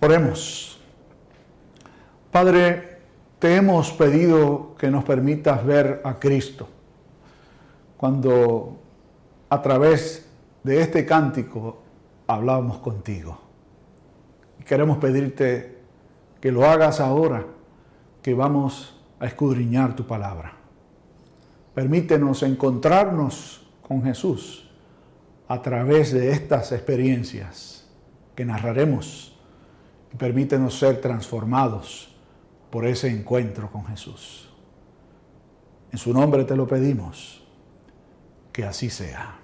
Oremos. 0.00 0.78
Padre, 2.30 2.98
te 3.40 3.56
hemos 3.56 3.90
pedido 3.90 4.76
que 4.78 4.92
nos 4.92 5.02
permitas 5.02 5.66
ver 5.66 6.00
a 6.04 6.20
Cristo 6.20 6.68
cuando 7.96 8.78
a 9.48 9.60
través 9.60 10.30
de 10.62 10.82
este 10.82 11.04
cántico 11.04 11.82
hablábamos 12.28 12.78
contigo. 12.78 13.40
Queremos 14.64 14.98
pedirte 14.98 15.78
que 16.40 16.52
lo 16.52 16.64
hagas 16.64 17.00
ahora, 17.00 17.44
que 18.22 18.34
vamos 18.34 19.00
a 19.18 19.26
escudriñar 19.26 19.96
tu 19.96 20.06
palabra. 20.06 20.52
Permítenos 21.74 22.44
encontrarnos 22.44 23.68
con 23.82 24.04
Jesús 24.04 24.70
a 25.48 25.60
través 25.60 26.12
de 26.12 26.30
estas 26.30 26.70
experiencias 26.70 27.88
que 28.36 28.44
narraremos 28.44 29.37
y 30.12 30.16
permítenos 30.16 30.78
ser 30.78 31.00
transformados 31.00 32.14
por 32.70 32.86
ese 32.86 33.08
encuentro 33.08 33.70
con 33.70 33.86
Jesús. 33.86 34.48
En 35.90 35.98
su 35.98 36.12
nombre 36.12 36.44
te 36.44 36.54
lo 36.54 36.66
pedimos, 36.66 37.42
que 38.52 38.64
así 38.64 38.90
sea. 38.90 39.38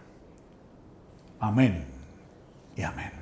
Amén 1.40 1.86
y 2.76 2.82
amén. 2.82 3.12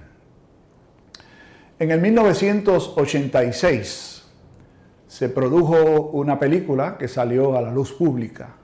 En 1.78 1.90
el 1.90 2.00
1986 2.00 4.24
se 5.06 5.28
produjo 5.28 6.10
una 6.12 6.38
película 6.38 6.96
que 6.96 7.08
salió 7.08 7.54
a 7.56 7.60
la 7.60 7.70
luz 7.70 7.92
pública, 7.92 8.54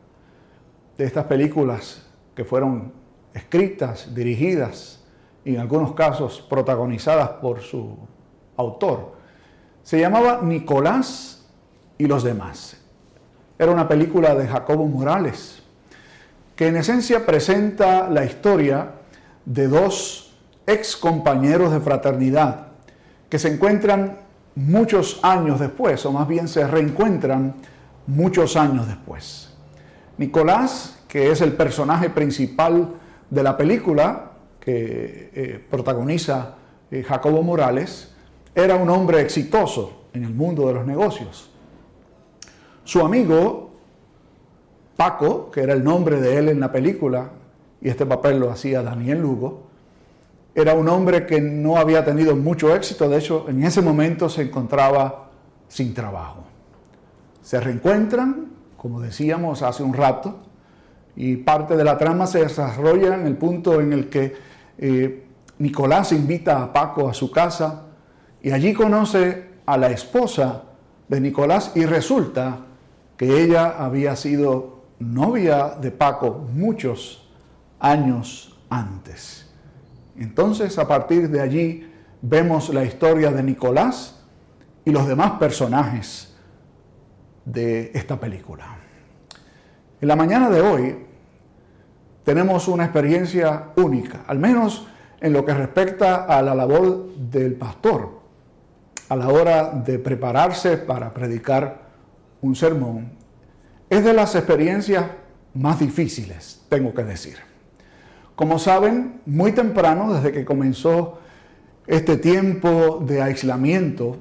de 0.97 1.05
estas 1.05 1.27
películas 1.27 2.07
que 2.35 2.45
fueron 2.45 2.95
escritas, 3.35 4.15
dirigidas 4.15 5.05
y 5.45 5.55
en 5.55 5.61
algunos 5.61 5.93
casos 5.95 6.41
protagonizadas 6.49 7.29
por 7.41 7.61
su 7.61 7.99
autor. 8.59 9.17
Se 9.83 9.99
llamaba 9.99 10.41
Nicolás 10.43 11.47
y 11.97 12.07
los 12.07 12.23
demás. 12.23 12.77
Era 13.59 13.73
una 13.73 13.89
película 13.89 14.35
de 14.35 14.47
Jacobo 14.47 14.87
Morales, 14.87 15.63
que 16.55 16.67
en 16.67 16.77
esencia 16.77 17.25
presenta 17.25 18.11
la 18.11 18.25
historia 18.25 18.93
de 19.47 19.67
dos 19.67 20.37
ex 20.67 20.97
compañeros 20.97 21.73
de 21.73 21.81
fraternidad 21.81 22.67
que 23.31 23.39
se 23.39 23.49
encuentran 23.49 24.19
muchos 24.55 25.21
años 25.23 25.61
después, 25.61 26.05
o 26.05 26.13
más 26.13 26.27
bien 26.27 26.49
se 26.49 26.67
reencuentran 26.67 27.55
muchos 28.07 28.57
años 28.57 28.87
después. 28.87 29.55
Nicolás, 30.19 30.99
que 31.07 31.31
es 31.31 31.41
el 31.41 31.53
personaje 31.53 32.11
principal 32.11 32.89
de 33.31 33.43
la 33.43 33.57
película 33.57 34.33
que 34.61 35.31
eh, 35.33 35.67
protagoniza 35.71 36.55
eh, 36.91 37.03
Jacobo 37.03 37.43
Morales, 37.43 38.15
era 38.55 38.77
un 38.77 38.91
hombre 38.91 39.21
exitoso 39.21 40.05
en 40.13 40.25
el 40.25 40.35
mundo 40.35 40.67
de 40.67 40.75
los 40.75 40.87
negocios. 40.87 41.51
Su 42.85 43.01
amigo, 43.01 43.71
Paco, 44.97 45.51
que 45.51 45.61
era 45.61 45.75
el 45.75 45.85
nombre 45.85 46.21
de 46.21 46.39
él 46.39 46.49
en 46.49 46.61
la 46.61 46.73
película, 46.73 47.31
y 47.81 47.89
este 47.89 48.07
papel 48.07 48.41
lo 48.41 48.51
hacía 48.51 48.83
Daniel 48.83 49.21
Lugo, 49.21 49.69
era 50.55 50.75
un 50.75 50.89
hombre 50.89 51.27
que 51.27 51.41
no 51.41 51.77
había 51.77 52.05
tenido 52.05 52.35
mucho 52.35 52.75
éxito, 52.75 53.09
de 53.09 53.19
hecho 53.19 53.47
en 53.49 53.63
ese 53.63 53.81
momento 53.81 54.29
se 54.29 54.43
encontraba 54.43 55.29
sin 55.69 55.95
trabajo. 55.95 56.45
Se 57.43 57.61
reencuentran, 57.61 58.47
como 58.77 59.01
decíamos 59.01 59.63
hace 59.63 59.83
un 59.83 59.95
rato, 59.95 60.39
y 61.15 61.37
parte 61.37 61.77
de 61.77 61.85
la 61.85 61.99
trama 61.99 62.27
se 62.27 62.41
desarrolla 62.41 63.15
en 63.15 63.27
el 63.27 63.37
punto 63.37 63.81
en 63.81 63.93
el 63.93 64.09
que 64.09 64.35
eh, 64.79 65.27
Nicolás 65.59 66.13
invita 66.13 66.63
a 66.63 66.73
Paco 66.73 67.09
a 67.09 67.15
su 67.15 67.31
casa 67.31 67.88
y 68.43 68.51
allí 68.53 68.73
conoce 68.73 69.49
a 69.67 69.77
la 69.77 69.91
esposa 69.91 70.65
de 71.09 71.21
Nicolás 71.21 71.73
y 71.75 71.85
resulta 71.85 72.67
que 73.17 73.43
ella 73.43 73.75
había 73.79 74.15
sido 74.17 74.85
novia 75.01 75.77
de 75.81 75.91
Paco 75.91 76.47
muchos 76.53 77.29
años 77.81 78.59
antes. 78.71 79.51
Entonces, 80.17 80.79
a 80.79 80.87
partir 80.87 81.29
de 81.29 81.41
allí, 81.41 81.93
vemos 82.23 82.69
la 82.71 82.85
historia 82.85 83.31
de 83.31 83.43
Nicolás 83.43 84.21
y 84.85 84.91
los 84.91 85.07
demás 85.07 85.33
personajes 85.33 86.37
de 87.45 87.91
esta 87.95 88.19
película. 88.19 88.77
En 90.01 90.09
la 90.09 90.17
mañana 90.17 90.49
de 90.49 90.61
hoy 90.61 91.07
tenemos 92.25 92.69
una 92.69 92.85
experiencia 92.85 93.71
única, 93.77 94.25
al 94.27 94.39
menos 94.39 94.87
en 95.21 95.33
lo 95.33 95.45
que 95.45 95.55
respecta 95.55 96.25
a 96.25 96.41
la 96.43 96.55
labor 96.55 97.15
del 97.17 97.55
pastor 97.55 98.18
a 99.09 99.17
la 99.17 99.29
hora 99.29 99.71
de 99.71 99.99
prepararse 99.99 100.77
para 100.77 101.13
predicar 101.13 101.89
un 102.41 102.55
sermón, 102.55 103.11
es 103.89 104.05
de 104.05 104.13
las 104.13 104.35
experiencias 104.35 105.07
más 105.55 105.79
difíciles, 105.81 106.63
tengo 106.69 106.93
que 106.93 107.05
decir. 107.05 107.37
Como 108.37 108.59
saben, 108.59 109.21
muy 109.27 109.53
temprano, 109.53 110.13
desde 110.13 110.31
que 110.31 110.45
comenzó 110.45 111.19
este 111.87 112.19
tiempo 112.19 113.03
de 113.05 113.23
aislamiento, 113.23 114.19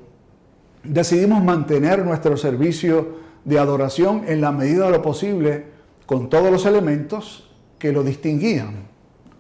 decidimos 0.83 1.43
mantener 1.43 2.03
nuestro 2.05 2.37
servicio 2.37 3.17
de 3.43 3.59
adoración 3.59 4.23
en 4.27 4.41
la 4.41 4.51
medida 4.51 4.85
de 4.85 4.91
lo 4.91 5.01
posible 5.01 5.65
con 6.05 6.29
todos 6.29 6.49
los 6.49 6.65
elementos 6.65 7.51
que 7.77 7.91
lo 7.91 8.03
distinguían 8.03 8.87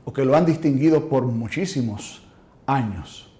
o 0.05 0.13
que 0.13 0.25
lo 0.25 0.35
han 0.35 0.45
distinguido 0.45 1.09
por 1.09 1.23
muchísimos 1.23 2.27
años. 2.65 3.31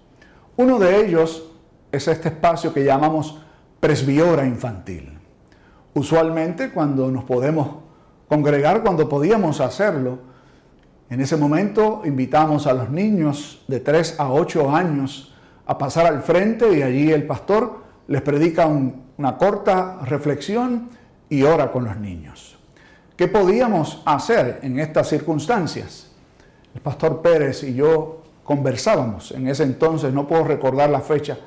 Uno 0.56 0.78
de 0.78 1.04
ellos 1.06 1.50
es 1.92 2.08
este 2.08 2.28
espacio 2.28 2.72
que 2.72 2.84
llamamos 2.84 3.38
presbiora 3.80 4.46
infantil. 4.46 5.18
Usualmente 5.94 6.70
cuando 6.70 7.10
nos 7.10 7.24
podemos 7.24 7.68
congregar, 8.28 8.82
cuando 8.82 9.08
podíamos 9.08 9.60
hacerlo, 9.60 10.18
en 11.10 11.20
ese 11.20 11.36
momento 11.36 12.02
invitamos 12.04 12.66
a 12.66 12.74
los 12.74 12.90
niños 12.90 13.64
de 13.66 13.80
3 13.80 14.16
a 14.18 14.30
8 14.30 14.70
años 14.70 15.34
a 15.66 15.78
pasar 15.78 16.06
al 16.06 16.22
frente 16.22 16.76
y 16.76 16.82
allí 16.82 17.10
el 17.10 17.26
pastor 17.26 17.82
les 18.06 18.22
predica 18.22 18.66
una 18.66 19.36
corta 19.36 20.00
reflexión 20.04 20.90
y 21.28 21.42
ora 21.42 21.72
con 21.72 21.84
los 21.84 21.96
niños. 21.96 22.58
¿Qué 23.16 23.26
podíamos 23.26 24.02
hacer 24.04 24.60
en 24.62 24.78
estas 24.78 25.08
circunstancias? 25.08 26.10
El 26.74 26.80
pastor 26.80 27.20
Pérez 27.20 27.64
y 27.64 27.74
yo 27.74 28.22
conversábamos 28.44 29.32
en 29.32 29.48
ese 29.48 29.64
entonces, 29.64 30.12
no 30.12 30.26
puedo 30.26 30.44
recordar 30.44 30.88
la 30.88 31.00
fecha, 31.00 31.38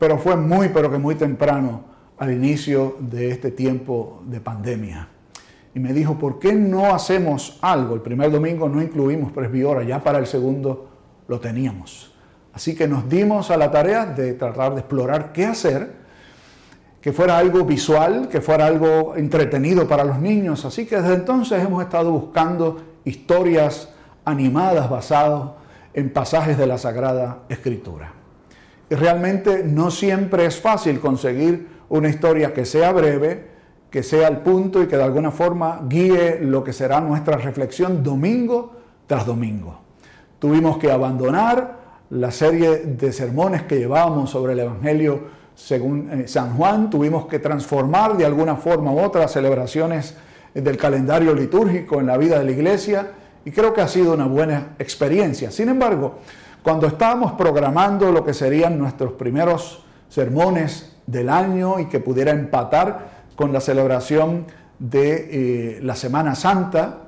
pero 0.00 0.16
fue 0.16 0.34
muy, 0.34 0.70
pero 0.70 0.90
que 0.90 0.96
muy 0.96 1.14
temprano 1.14 1.84
al 2.18 2.32
inicio 2.32 2.96
de 3.00 3.28
este 3.28 3.50
tiempo 3.50 4.22
de 4.24 4.40
pandemia. 4.40 5.08
Y 5.74 5.78
me 5.78 5.92
dijo, 5.92 6.18
¿por 6.18 6.38
qué 6.38 6.54
no 6.54 6.94
hacemos 6.94 7.58
algo? 7.60 7.96
El 7.96 8.00
primer 8.00 8.30
domingo 8.30 8.66
no 8.66 8.80
incluimos 8.80 9.30
presbiora, 9.30 9.82
ya 9.82 10.02
para 10.02 10.18
el 10.18 10.26
segundo 10.26 10.88
lo 11.28 11.38
teníamos. 11.38 12.14
Así 12.54 12.74
que 12.74 12.88
nos 12.88 13.10
dimos 13.10 13.50
a 13.50 13.58
la 13.58 13.70
tarea 13.70 14.06
de 14.06 14.32
tratar 14.32 14.72
de 14.72 14.80
explorar 14.80 15.32
qué 15.32 15.44
hacer, 15.44 15.92
que 17.02 17.12
fuera 17.12 17.36
algo 17.36 17.64
visual, 17.64 18.28
que 18.30 18.40
fuera 18.40 18.66
algo 18.66 19.14
entretenido 19.16 19.86
para 19.86 20.04
los 20.04 20.18
niños. 20.18 20.64
Así 20.64 20.86
que 20.86 20.96
desde 20.96 21.14
entonces 21.14 21.62
hemos 21.62 21.82
estado 21.82 22.10
buscando 22.10 22.80
historias 23.04 23.90
animadas 24.24 24.88
basadas 24.88 25.50
en 25.92 26.10
pasajes 26.10 26.56
de 26.56 26.66
la 26.66 26.78
Sagrada 26.78 27.40
Escritura. 27.50 28.19
Realmente 28.90 29.62
no 29.64 29.90
siempre 29.90 30.46
es 30.46 30.60
fácil 30.60 31.00
conseguir 31.00 31.68
una 31.88 32.08
historia 32.08 32.52
que 32.52 32.64
sea 32.64 32.92
breve, 32.92 33.46
que 33.90 34.02
sea 34.02 34.26
al 34.26 34.42
punto 34.42 34.82
y 34.82 34.86
que 34.86 34.96
de 34.96 35.04
alguna 35.04 35.30
forma 35.30 35.80
guíe 35.88 36.40
lo 36.40 36.62
que 36.62 36.72
será 36.72 37.00
nuestra 37.00 37.36
reflexión 37.36 38.02
domingo 38.02 38.76
tras 39.06 39.26
domingo. 39.26 39.80
Tuvimos 40.38 40.78
que 40.78 40.90
abandonar 40.90 41.78
la 42.10 42.30
serie 42.30 42.78
de 42.78 43.12
sermones 43.12 43.62
que 43.62 43.78
llevábamos 43.78 44.30
sobre 44.30 44.54
el 44.54 44.60
Evangelio 44.60 45.40
según 45.54 46.10
eh, 46.10 46.28
San 46.28 46.56
Juan, 46.56 46.88
tuvimos 46.88 47.26
que 47.26 47.38
transformar 47.38 48.16
de 48.16 48.24
alguna 48.24 48.56
forma 48.56 48.92
u 48.92 49.00
otra 49.00 49.28
celebraciones 49.28 50.16
del 50.54 50.76
calendario 50.76 51.34
litúrgico 51.34 52.00
en 52.00 52.06
la 52.06 52.16
vida 52.16 52.38
de 52.38 52.44
la 52.44 52.50
iglesia 52.50 53.10
y 53.44 53.50
creo 53.50 53.74
que 53.74 53.80
ha 53.82 53.88
sido 53.88 54.14
una 54.14 54.26
buena 54.26 54.74
experiencia. 54.78 55.50
Sin 55.50 55.68
embargo, 55.68 56.18
cuando 56.62 56.86
estábamos 56.86 57.32
programando 57.32 58.12
lo 58.12 58.24
que 58.24 58.34
serían 58.34 58.78
nuestros 58.78 59.12
primeros 59.12 59.84
sermones 60.08 60.96
del 61.06 61.28
año 61.28 61.78
y 61.80 61.86
que 61.86 62.00
pudiera 62.00 62.32
empatar 62.32 63.20
con 63.36 63.52
la 63.52 63.60
celebración 63.60 64.46
de 64.78 65.76
eh, 65.76 65.80
la 65.82 65.94
Semana 65.94 66.34
Santa, 66.34 66.98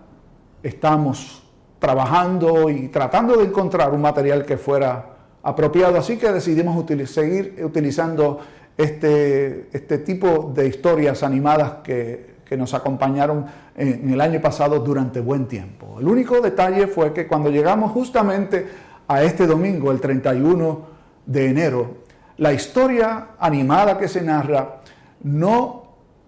estamos 0.63 1.43
trabajando 1.79 2.71
y 2.71 2.89
tratando 2.89 3.37
de 3.37 3.45
encontrar 3.45 3.93
un 3.93 4.01
material 4.01 4.45
que 4.45 4.57
fuera 4.57 5.07
apropiado, 5.43 5.99
así 5.99 6.17
que 6.17 6.31
decidimos 6.31 6.85
seguir 7.11 7.61
utilizando 7.65 8.39
este, 8.77 9.69
este 9.73 9.99
tipo 9.99 10.53
de 10.55 10.69
historias 10.69 11.23
animadas 11.23 11.79
que, 11.83 12.37
que 12.45 12.57
nos 12.57 12.73
acompañaron 12.75 13.47
en 13.75 14.11
el 14.11 14.21
año 14.21 14.41
pasado 14.41 14.79
durante 14.79 15.21
buen 15.21 15.47
tiempo. 15.47 15.97
El 15.99 16.07
único 16.07 16.41
detalle 16.41 16.87
fue 16.87 17.13
que 17.13 17.27
cuando 17.27 17.51
llegamos 17.51 17.91
justamente 17.93 18.92
a 19.15 19.23
este 19.23 19.47
domingo, 19.47 19.91
el 19.91 20.01
31 20.01 20.87
de 21.27 21.49
enero, 21.49 22.03
la 22.39 22.53
historia 22.53 23.29
animada 23.39 23.99
que 23.99 24.09
se 24.09 24.23
narra 24.23 24.81
no 25.23 25.83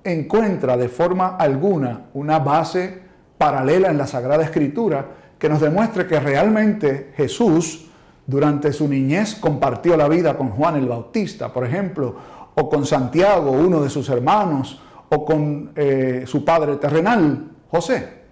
encuentra 0.04 0.76
de 0.76 0.88
forma 0.88 1.36
alguna 1.36 2.06
una 2.14 2.38
base 2.38 3.02
paralela 3.38 3.90
en 3.90 3.98
la 3.98 4.06
Sagrada 4.06 4.44
Escritura 4.44 5.06
que 5.38 5.48
nos 5.48 5.60
demuestre 5.60 6.06
que 6.06 6.20
realmente 6.20 7.12
Jesús 7.16 7.90
durante 8.26 8.72
su 8.72 8.88
niñez 8.88 9.34
compartió 9.34 9.96
la 9.96 10.08
vida 10.08 10.36
con 10.36 10.50
Juan 10.50 10.76
el 10.76 10.86
Bautista, 10.86 11.52
por 11.52 11.66
ejemplo, 11.66 12.14
o 12.54 12.68
con 12.68 12.86
Santiago, 12.86 13.50
uno 13.50 13.82
de 13.82 13.90
sus 13.90 14.08
hermanos, 14.08 14.80
o 15.08 15.24
con 15.24 15.72
eh, 15.74 16.24
su 16.26 16.44
padre 16.44 16.76
terrenal, 16.76 17.50
José. 17.70 18.24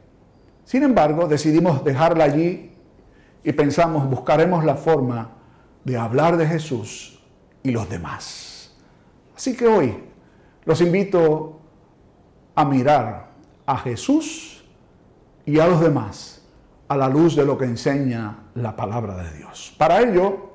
Sin 0.65 0.83
embargo, 0.83 1.27
decidimos 1.27 1.85
dejarla 1.85 2.25
allí 2.25 2.72
y 3.45 3.53
pensamos, 3.53 4.09
buscaremos 4.09 4.65
la 4.65 4.77
forma 4.77 5.31
de 5.85 5.97
hablar 5.97 6.37
de 6.37 6.47
Jesús 6.47 7.21
y 7.63 7.71
los 7.71 7.89
demás. 7.89 8.73
Así 9.37 9.57
que 9.57 9.67
hoy 9.67 10.05
los 10.65 10.81
invito 10.81 11.61
a 12.55 12.65
mirar 12.65 13.31
a 13.67 13.79
Jesús 13.79 14.65
y 15.45 15.59
a 15.59 15.67
los 15.67 15.81
demás 15.81 16.43
a 16.89 16.97
la 16.97 17.09
luz 17.09 17.35
de 17.35 17.47
lo 17.47 17.57
que 17.57 17.65
enseña 17.65 18.37
la 18.55 18.77
palabra 18.77 19.17
de 19.17 19.39
Dios. 19.39 19.75
Para 19.79 20.03
ello, 20.03 20.51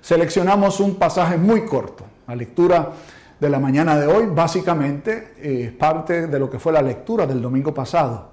seleccionamos 0.00 0.80
un 0.80 0.96
pasaje 0.96 1.36
muy 1.36 1.64
corto. 1.64 2.04
La 2.26 2.34
lectura 2.34 2.90
de 3.38 3.48
la 3.48 3.60
mañana 3.60 3.96
de 3.96 4.08
hoy 4.08 4.26
básicamente 4.26 5.34
es 5.40 5.70
parte 5.72 6.26
de 6.26 6.38
lo 6.40 6.50
que 6.50 6.58
fue 6.58 6.72
la 6.72 6.82
lectura 6.82 7.24
del 7.24 7.40
domingo 7.40 7.72
pasado. 7.72 8.32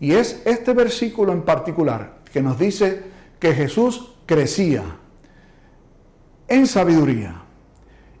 Y 0.00 0.12
es 0.12 0.40
este 0.46 0.72
versículo 0.72 1.32
en 1.32 1.42
particular 1.42 2.17
que 2.32 2.42
nos 2.42 2.58
dice 2.58 3.02
que 3.38 3.54
Jesús 3.54 4.14
crecía 4.26 4.82
en 6.48 6.66
sabiduría, 6.66 7.42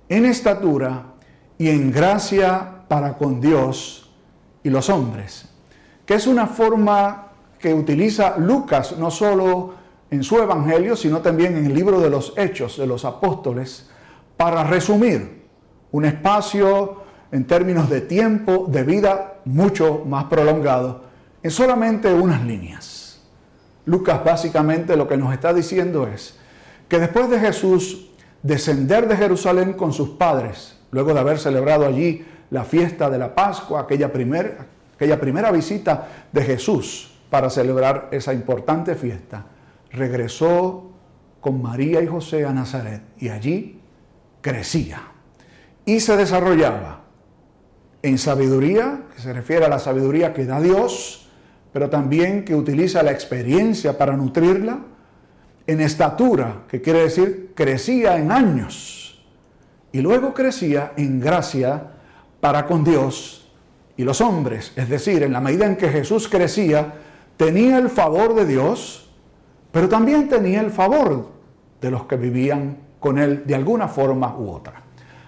en 0.08 0.24
estatura 0.24 1.14
y 1.56 1.68
en 1.68 1.90
gracia 1.90 2.84
para 2.88 3.14
con 3.14 3.40
Dios 3.40 4.10
y 4.62 4.70
los 4.70 4.88
hombres, 4.90 5.48
que 6.06 6.14
es 6.14 6.26
una 6.26 6.46
forma 6.46 7.28
que 7.58 7.74
utiliza 7.74 8.36
Lucas 8.38 8.96
no 8.98 9.10
solo 9.10 9.74
en 10.10 10.22
su 10.22 10.38
evangelio, 10.38 10.96
sino 10.96 11.20
también 11.20 11.56
en 11.56 11.66
el 11.66 11.74
libro 11.74 12.00
de 12.00 12.10
los 12.10 12.32
Hechos 12.36 12.78
de 12.78 12.86
los 12.86 13.04
Apóstoles, 13.04 13.90
para 14.36 14.64
resumir 14.64 15.46
un 15.90 16.04
espacio 16.04 17.02
en 17.32 17.46
términos 17.46 17.90
de 17.90 18.00
tiempo, 18.02 18.66
de 18.68 18.84
vida 18.84 19.40
mucho 19.44 20.04
más 20.06 20.24
prolongado, 20.24 21.02
en 21.42 21.50
solamente 21.50 22.12
unas 22.12 22.42
líneas. 22.44 22.97
Lucas 23.88 24.22
básicamente 24.22 24.98
lo 24.98 25.08
que 25.08 25.16
nos 25.16 25.32
está 25.32 25.54
diciendo 25.54 26.06
es 26.06 26.36
que 26.88 26.98
después 26.98 27.30
de 27.30 27.40
Jesús 27.40 28.10
descender 28.42 29.08
de 29.08 29.16
Jerusalén 29.16 29.72
con 29.72 29.94
sus 29.94 30.10
padres, 30.10 30.78
luego 30.90 31.14
de 31.14 31.20
haber 31.20 31.38
celebrado 31.38 31.86
allí 31.86 32.22
la 32.50 32.64
fiesta 32.64 33.08
de 33.08 33.16
la 33.16 33.34
Pascua, 33.34 33.80
aquella, 33.80 34.12
aquella 34.94 35.18
primera 35.18 35.50
visita 35.50 36.06
de 36.30 36.42
Jesús 36.42 37.18
para 37.30 37.48
celebrar 37.48 38.08
esa 38.10 38.34
importante 38.34 38.94
fiesta, 38.94 39.46
regresó 39.90 40.90
con 41.40 41.62
María 41.62 42.02
y 42.02 42.06
José 42.06 42.44
a 42.44 42.52
Nazaret 42.52 43.00
y 43.18 43.30
allí 43.30 43.80
crecía 44.42 45.00
y 45.86 46.00
se 46.00 46.14
desarrollaba 46.14 47.04
en 48.02 48.18
sabiduría, 48.18 49.04
que 49.14 49.22
se 49.22 49.32
refiere 49.32 49.64
a 49.64 49.70
la 49.70 49.78
sabiduría 49.78 50.34
que 50.34 50.44
da 50.44 50.60
Dios, 50.60 51.27
pero 51.72 51.90
también 51.90 52.44
que 52.44 52.54
utiliza 52.54 53.02
la 53.02 53.12
experiencia 53.12 53.96
para 53.96 54.16
nutrirla, 54.16 54.78
en 55.66 55.82
estatura, 55.82 56.62
que 56.66 56.80
quiere 56.80 57.02
decir 57.02 57.52
crecía 57.54 58.16
en 58.16 58.32
años, 58.32 59.22
y 59.92 60.00
luego 60.00 60.32
crecía 60.32 60.92
en 60.96 61.20
gracia 61.20 61.92
para 62.40 62.66
con 62.66 62.84
Dios 62.84 63.50
y 63.96 64.04
los 64.04 64.20
hombres, 64.20 64.72
es 64.76 64.88
decir, 64.88 65.22
en 65.22 65.32
la 65.32 65.40
medida 65.40 65.66
en 65.66 65.76
que 65.76 65.88
Jesús 65.88 66.28
crecía, 66.28 66.94
tenía 67.36 67.78
el 67.78 67.90
favor 67.90 68.34
de 68.34 68.46
Dios, 68.46 69.10
pero 69.70 69.88
también 69.88 70.28
tenía 70.28 70.60
el 70.60 70.70
favor 70.70 71.28
de 71.80 71.90
los 71.90 72.04
que 72.04 72.16
vivían 72.16 72.78
con 72.98 73.18
él 73.18 73.42
de 73.44 73.54
alguna 73.54 73.88
forma 73.88 74.36
u 74.38 74.50
otra. 74.50 74.82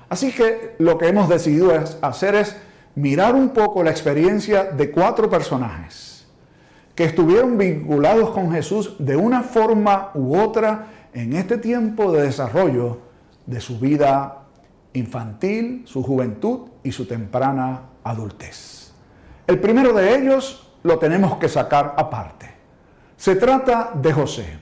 Así 0.09 0.33
que 0.33 0.75
lo 0.79 0.97
que 0.97 1.09
hemos 1.09 1.29
decidido 1.29 1.73
hacer 2.01 2.35
es 2.35 2.57
mirar 2.95 3.35
un 3.35 3.51
poco 3.51 3.83
la 3.83 3.91
experiencia 3.91 4.65
de 4.65 4.91
cuatro 4.91 5.29
personajes 5.29 6.10
que 7.01 7.07
estuvieron 7.07 7.57
vinculados 7.57 8.29
con 8.29 8.53
Jesús 8.53 8.97
de 8.99 9.17
una 9.17 9.43
forma 9.43 10.11
u 10.13 10.39
otra 10.39 10.89
en 11.15 11.33
este 11.33 11.57
tiempo 11.57 12.13
de 12.13 12.25
desarrollo 12.25 12.99
de 13.47 13.59
su 13.59 13.79
vida 13.79 14.43
infantil, 14.93 15.85
su 15.87 16.03
juventud 16.03 16.69
y 16.83 16.93
su 16.93 17.07
temprana 17.07 17.85
adultez. 18.05 18.93
El 19.47 19.61
primero 19.61 19.95
de 19.95 20.15
ellos 20.15 20.75
lo 20.83 20.99
tenemos 20.99 21.39
que 21.39 21.49
sacar 21.49 21.95
aparte. 21.97 22.51
Se 23.17 23.35
trata 23.35 23.93
de 23.95 24.13
José. 24.13 24.59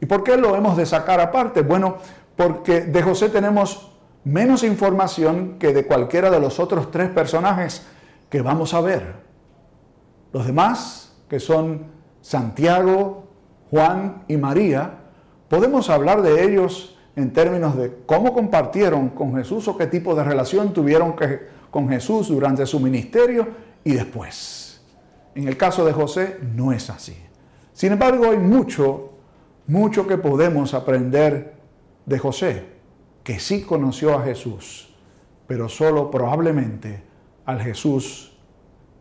¿Y 0.00 0.06
por 0.06 0.22
qué 0.22 0.36
lo 0.36 0.54
hemos 0.54 0.76
de 0.76 0.86
sacar 0.86 1.20
aparte? 1.20 1.62
Bueno, 1.62 1.96
porque 2.36 2.82
de 2.82 3.02
José 3.02 3.30
tenemos 3.30 3.90
menos 4.22 4.62
información 4.62 5.58
que 5.58 5.72
de 5.72 5.84
cualquiera 5.84 6.30
de 6.30 6.38
los 6.38 6.60
otros 6.60 6.92
tres 6.92 7.10
personajes 7.10 7.84
que 8.28 8.42
vamos 8.42 8.74
a 8.74 8.80
ver. 8.80 9.16
Los 10.32 10.46
demás, 10.46 11.09
que 11.30 11.38
son 11.38 11.86
Santiago, 12.20 13.28
Juan 13.70 14.24
y 14.26 14.36
María, 14.36 14.98
podemos 15.48 15.88
hablar 15.88 16.22
de 16.22 16.42
ellos 16.44 16.98
en 17.14 17.32
términos 17.32 17.76
de 17.76 17.98
cómo 18.04 18.34
compartieron 18.34 19.10
con 19.10 19.36
Jesús 19.36 19.68
o 19.68 19.78
qué 19.78 19.86
tipo 19.86 20.16
de 20.16 20.24
relación 20.24 20.72
tuvieron 20.72 21.14
con 21.70 21.88
Jesús 21.88 22.28
durante 22.28 22.66
su 22.66 22.80
ministerio 22.80 23.46
y 23.84 23.92
después. 23.92 24.82
En 25.36 25.46
el 25.46 25.56
caso 25.56 25.84
de 25.84 25.92
José 25.92 26.38
no 26.56 26.72
es 26.72 26.90
así. 26.90 27.16
Sin 27.72 27.92
embargo, 27.92 28.28
hay 28.28 28.38
mucho, 28.38 29.12
mucho 29.68 30.08
que 30.08 30.18
podemos 30.18 30.74
aprender 30.74 31.54
de 32.06 32.18
José, 32.18 32.66
que 33.22 33.38
sí 33.38 33.62
conoció 33.62 34.18
a 34.18 34.24
Jesús, 34.24 34.92
pero 35.46 35.68
solo 35.68 36.10
probablemente 36.10 37.04
al 37.46 37.60
Jesús 37.60 38.36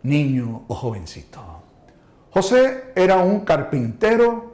niño 0.04 0.66
o 0.68 0.76
jovencito. 0.76 1.69
José 2.32 2.92
era 2.96 3.18
un 3.18 3.42
carpintero 3.42 4.54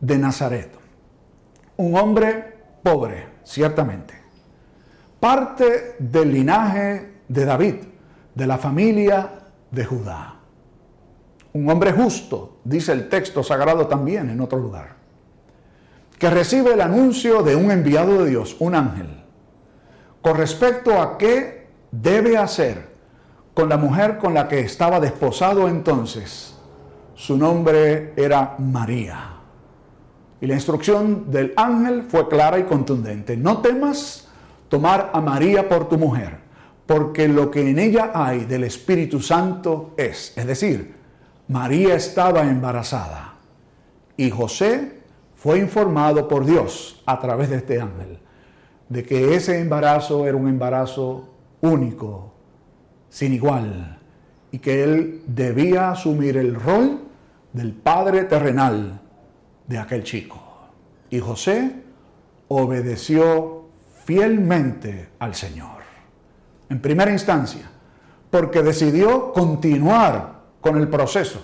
de 0.00 0.18
Nazaret, 0.18 0.70
un 1.76 1.96
hombre 1.96 2.56
pobre, 2.82 3.26
ciertamente, 3.42 4.14
parte 5.18 5.96
del 5.98 6.32
linaje 6.32 7.22
de 7.26 7.44
David, 7.44 7.74
de 8.34 8.46
la 8.46 8.58
familia 8.58 9.30
de 9.70 9.84
Judá. 9.84 10.34
Un 11.52 11.68
hombre 11.68 11.92
justo, 11.92 12.58
dice 12.64 12.92
el 12.92 13.08
texto 13.08 13.42
sagrado 13.42 13.86
también 13.86 14.28
en 14.30 14.40
otro 14.40 14.58
lugar, 14.58 14.96
que 16.18 16.28
recibe 16.28 16.74
el 16.74 16.80
anuncio 16.82 17.42
de 17.42 17.56
un 17.56 17.70
enviado 17.70 18.22
de 18.22 18.30
Dios, 18.30 18.56
un 18.60 18.74
ángel, 18.74 19.24
con 20.20 20.36
respecto 20.36 21.00
a 21.00 21.16
qué 21.16 21.68
debe 21.90 22.36
hacer 22.36 22.90
con 23.54 23.68
la 23.68 23.78
mujer 23.78 24.18
con 24.18 24.34
la 24.34 24.48
que 24.48 24.60
estaba 24.60 25.00
desposado 25.00 25.66
entonces. 25.66 26.59
Su 27.20 27.36
nombre 27.36 28.14
era 28.16 28.54
María. 28.58 29.34
Y 30.40 30.46
la 30.46 30.54
instrucción 30.54 31.30
del 31.30 31.52
ángel 31.54 32.04
fue 32.04 32.26
clara 32.30 32.58
y 32.58 32.62
contundente. 32.62 33.36
No 33.36 33.58
temas 33.58 34.26
tomar 34.70 35.10
a 35.12 35.20
María 35.20 35.68
por 35.68 35.86
tu 35.86 35.98
mujer, 35.98 36.38
porque 36.86 37.28
lo 37.28 37.50
que 37.50 37.68
en 37.68 37.78
ella 37.78 38.12
hay 38.14 38.46
del 38.46 38.64
Espíritu 38.64 39.20
Santo 39.20 39.92
es, 39.98 40.32
es 40.34 40.46
decir, 40.46 40.94
María 41.48 41.94
estaba 41.94 42.40
embarazada 42.44 43.34
y 44.16 44.30
José 44.30 45.00
fue 45.34 45.58
informado 45.58 46.26
por 46.26 46.46
Dios 46.46 47.02
a 47.04 47.20
través 47.20 47.50
de 47.50 47.56
este 47.56 47.82
ángel 47.82 48.18
de 48.88 49.04
que 49.04 49.34
ese 49.34 49.60
embarazo 49.60 50.26
era 50.26 50.38
un 50.38 50.48
embarazo 50.48 51.28
único, 51.60 52.32
sin 53.10 53.34
igual, 53.34 53.98
y 54.50 54.58
que 54.58 54.82
él 54.82 55.22
debía 55.26 55.90
asumir 55.90 56.38
el 56.38 56.54
rol 56.54 57.09
del 57.52 57.72
padre 57.72 58.24
terrenal 58.24 59.00
de 59.66 59.78
aquel 59.78 60.04
chico. 60.04 60.40
Y 61.10 61.18
José 61.20 61.82
obedeció 62.48 63.64
fielmente 64.04 65.10
al 65.18 65.34
Señor. 65.34 65.80
En 66.68 66.80
primera 66.80 67.10
instancia, 67.10 67.68
porque 68.30 68.62
decidió 68.62 69.32
continuar 69.32 70.40
con 70.60 70.76
el 70.76 70.88
proceso 70.88 71.42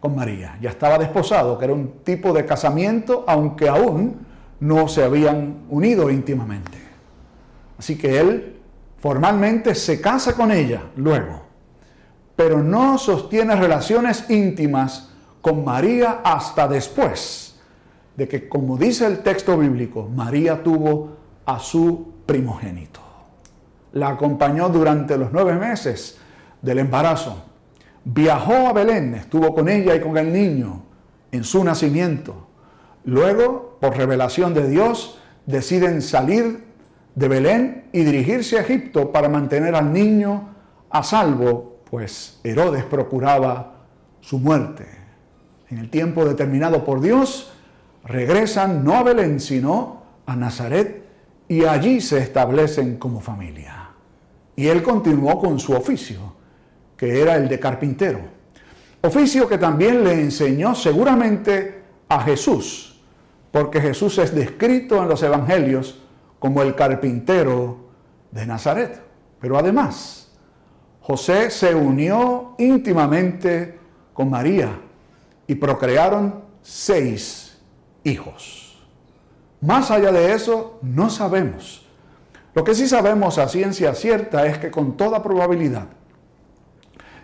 con 0.00 0.16
María. 0.16 0.58
Ya 0.60 0.70
estaba 0.70 0.98
desposado, 0.98 1.58
que 1.58 1.66
era 1.66 1.74
un 1.74 2.02
tipo 2.02 2.32
de 2.32 2.46
casamiento, 2.46 3.24
aunque 3.26 3.68
aún 3.68 4.26
no 4.58 4.88
se 4.88 5.04
habían 5.04 5.66
unido 5.68 6.10
íntimamente. 6.10 6.78
Así 7.78 7.96
que 7.96 8.18
él 8.18 8.60
formalmente 8.98 9.74
se 9.74 10.00
casa 10.00 10.34
con 10.34 10.50
ella 10.50 10.82
luego, 10.96 11.42
pero 12.40 12.62
no 12.62 12.96
sostiene 12.96 13.54
relaciones 13.54 14.30
íntimas 14.30 15.10
con 15.42 15.62
María 15.62 16.22
hasta 16.24 16.66
después 16.66 17.60
de 18.16 18.26
que, 18.26 18.48
como 18.48 18.78
dice 18.78 19.04
el 19.04 19.18
texto 19.18 19.58
bíblico, 19.58 20.08
María 20.08 20.62
tuvo 20.62 21.18
a 21.44 21.58
su 21.58 22.14
primogénito. 22.24 23.00
La 23.92 24.08
acompañó 24.08 24.70
durante 24.70 25.18
los 25.18 25.30
nueve 25.32 25.52
meses 25.56 26.16
del 26.62 26.78
embarazo. 26.78 27.44
Viajó 28.06 28.68
a 28.68 28.72
Belén, 28.72 29.16
estuvo 29.16 29.54
con 29.54 29.68
ella 29.68 29.94
y 29.94 30.00
con 30.00 30.16
el 30.16 30.32
niño 30.32 30.80
en 31.32 31.44
su 31.44 31.62
nacimiento. 31.62 32.46
Luego, 33.04 33.76
por 33.82 33.98
revelación 33.98 34.54
de 34.54 34.66
Dios, 34.66 35.18
deciden 35.44 36.00
salir 36.00 36.64
de 37.14 37.28
Belén 37.28 37.84
y 37.92 38.02
dirigirse 38.02 38.56
a 38.56 38.62
Egipto 38.62 39.12
para 39.12 39.28
mantener 39.28 39.74
al 39.74 39.92
niño 39.92 40.54
a 40.88 41.02
salvo, 41.02 41.69
pues 41.90 42.40
Herodes 42.44 42.84
procuraba 42.84 43.74
su 44.20 44.38
muerte. 44.38 44.86
En 45.68 45.78
el 45.78 45.90
tiempo 45.90 46.24
determinado 46.24 46.84
por 46.84 47.00
Dios, 47.00 47.52
regresan 48.04 48.84
no 48.84 48.94
a 48.94 49.02
Belén, 49.02 49.40
sino 49.40 50.02
a 50.26 50.36
Nazaret 50.36 51.04
y 51.48 51.64
allí 51.64 52.00
se 52.00 52.18
establecen 52.18 52.96
como 52.96 53.20
familia. 53.20 53.90
Y 54.54 54.68
él 54.68 54.82
continuó 54.82 55.38
con 55.38 55.58
su 55.58 55.72
oficio, 55.72 56.34
que 56.96 57.20
era 57.20 57.34
el 57.34 57.48
de 57.48 57.58
carpintero. 57.58 58.20
Oficio 59.02 59.48
que 59.48 59.58
también 59.58 60.04
le 60.04 60.12
enseñó 60.12 60.74
seguramente 60.74 61.82
a 62.08 62.20
Jesús, 62.22 63.00
porque 63.50 63.80
Jesús 63.80 64.18
es 64.18 64.34
descrito 64.34 65.02
en 65.02 65.08
los 65.08 65.22
evangelios 65.22 65.98
como 66.38 66.62
el 66.62 66.74
carpintero 66.74 67.88
de 68.30 68.46
Nazaret. 68.46 69.00
Pero 69.40 69.58
además, 69.58 70.29
José 71.10 71.50
se 71.50 71.74
unió 71.74 72.54
íntimamente 72.56 73.76
con 74.14 74.30
María 74.30 74.78
y 75.44 75.56
procrearon 75.56 76.44
seis 76.62 77.58
hijos. 78.04 78.80
Más 79.60 79.90
allá 79.90 80.12
de 80.12 80.32
eso, 80.32 80.78
no 80.82 81.10
sabemos. 81.10 81.84
Lo 82.54 82.62
que 82.62 82.76
sí 82.76 82.86
sabemos 82.86 83.38
a 83.38 83.48
ciencia 83.48 83.92
cierta 83.96 84.46
es 84.46 84.58
que 84.58 84.70
con 84.70 84.96
toda 84.96 85.20
probabilidad, 85.20 85.88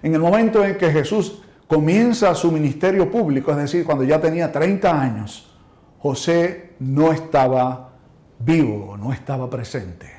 en 0.02 0.14
el 0.14 0.21
momento 0.21 0.64
en 0.64 0.76
que 0.78 0.90
Jesús 0.90 1.43
comienza 1.69 2.35
su 2.35 2.50
ministerio 2.50 3.09
público, 3.09 3.52
es 3.52 3.57
decir, 3.57 3.85
cuando 3.85 4.02
ya 4.02 4.21
tenía 4.21 4.50
30 4.50 5.00
años, 5.00 5.57
José 6.00 6.75
no 6.81 7.12
estaba 7.12 7.93
vivo, 8.40 8.97
no 8.97 9.12
estaba 9.12 9.49
presente. 9.49 10.11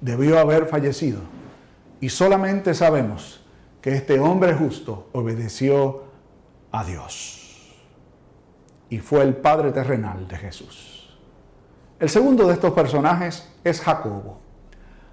Debió 0.00 0.38
haber 0.38 0.64
fallecido. 0.64 1.35
Y 2.00 2.08
solamente 2.08 2.74
sabemos 2.74 3.40
que 3.80 3.94
este 3.94 4.18
hombre 4.18 4.54
justo 4.54 5.08
obedeció 5.12 6.04
a 6.72 6.84
Dios 6.84 7.74
y 8.90 8.98
fue 8.98 9.22
el 9.22 9.34
padre 9.34 9.72
terrenal 9.72 10.28
de 10.28 10.36
Jesús. 10.36 11.16
El 11.98 12.08
segundo 12.08 12.46
de 12.46 12.54
estos 12.54 12.72
personajes 12.72 13.50
es 13.64 13.80
Jacobo. 13.80 14.38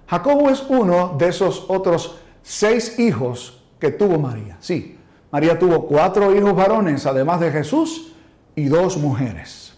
Jacobo 0.06 0.50
es 0.50 0.62
uno 0.68 1.16
de 1.18 1.28
esos 1.28 1.64
otros 1.68 2.18
seis 2.42 2.98
hijos 2.98 3.64
que 3.78 3.90
tuvo 3.90 4.18
María. 4.18 4.56
Sí, 4.60 4.98
María 5.30 5.58
tuvo 5.58 5.86
cuatro 5.86 6.34
hijos 6.34 6.54
varones, 6.54 7.06
además 7.06 7.40
de 7.40 7.50
Jesús, 7.50 8.12
y 8.54 8.66
dos 8.66 8.98
mujeres. 8.98 9.74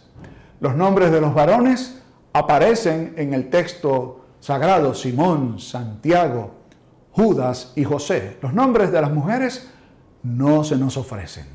Los 0.61 0.75
nombres 0.75 1.13
de 1.13 1.21
los 1.21 1.33
varones 1.33 2.03
aparecen 2.33 3.15
en 3.17 3.33
el 3.33 3.49
texto 3.49 4.21
sagrado, 4.41 4.95
Simón, 4.95 5.59
Santiago, 5.59 6.56
Judas 7.17 7.73
y 7.77 7.85
José. 7.85 8.37
Los 8.43 8.53
nombres 8.53 8.93
de 8.93 9.01
las 9.01 9.11
mujeres 9.11 9.71
no 10.23 10.63
se 10.65 10.77
nos 10.77 10.99
ofrecen. 10.99 11.47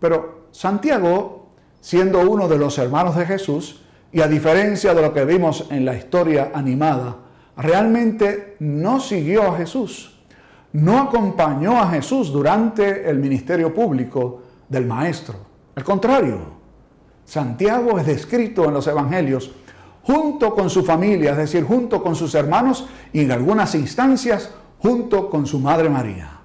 Pero 0.00 0.48
Santiago, 0.50 1.50
siendo 1.80 2.28
uno 2.28 2.48
de 2.48 2.58
los 2.58 2.76
hermanos 2.78 3.14
de 3.14 3.24
Jesús, 3.24 3.84
y 4.10 4.20
a 4.20 4.26
diferencia 4.26 4.94
de 4.94 5.00
lo 5.00 5.14
que 5.14 5.24
vimos 5.24 5.68
en 5.70 5.84
la 5.84 5.96
historia 5.96 6.50
animada, 6.52 7.18
realmente 7.56 8.56
no 8.58 8.98
siguió 8.98 9.44
a 9.44 9.56
Jesús, 9.56 10.20
no 10.72 10.98
acompañó 10.98 11.80
a 11.80 11.88
Jesús 11.90 12.32
durante 12.32 13.08
el 13.08 13.20
ministerio 13.20 13.72
público 13.72 14.42
del 14.68 14.86
Maestro. 14.86 15.36
Al 15.76 15.84
contrario, 15.84 16.40
Santiago 17.24 17.96
es 17.96 18.06
descrito 18.06 18.64
en 18.64 18.74
los 18.74 18.88
Evangelios 18.88 19.52
junto 20.04 20.54
con 20.54 20.68
su 20.68 20.84
familia, 20.84 21.32
es 21.32 21.36
decir, 21.36 21.64
junto 21.64 22.02
con 22.02 22.14
sus 22.14 22.34
hermanos 22.34 22.86
y 23.12 23.20
en 23.20 23.32
algunas 23.32 23.74
instancias 23.74 24.50
junto 24.78 25.30
con 25.30 25.46
su 25.46 25.60
Madre 25.60 25.88
María, 25.88 26.40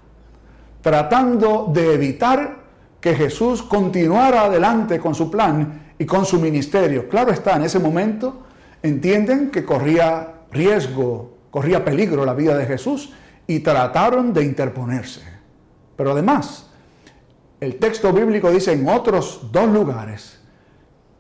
tratando 0.82 1.70
de 1.74 1.96
evitar 1.96 2.58
que 3.02 3.16
Jesús 3.16 3.64
continuara 3.64 4.42
adelante 4.42 5.00
con 5.00 5.16
su 5.16 5.32
plan 5.32 5.94
y 5.98 6.06
con 6.06 6.26
su 6.26 6.40
ministerio. 6.40 7.10
Claro 7.10 7.32
está, 7.32 7.56
en 7.56 7.64
ese 7.64 7.80
momento 7.80 8.44
entienden 8.84 9.50
que 9.50 9.66
corría 9.66 10.34
riesgo, 10.52 11.38
corría 11.50 11.84
peligro 11.84 12.26
la 12.26 12.34
vida 12.34 12.56
de 12.56 12.66
Jesús 12.66 13.12
y 13.48 13.60
trataron 13.60 14.34
de 14.34 14.44
interponerse. 14.44 15.22
Pero 15.96 16.12
además, 16.12 16.70
el 17.60 17.78
texto 17.78 18.14
bíblico 18.14 18.52
dice 18.52 18.74
en 18.74 18.88
otros 18.88 19.50
dos 19.52 19.68
lugares 19.68 20.37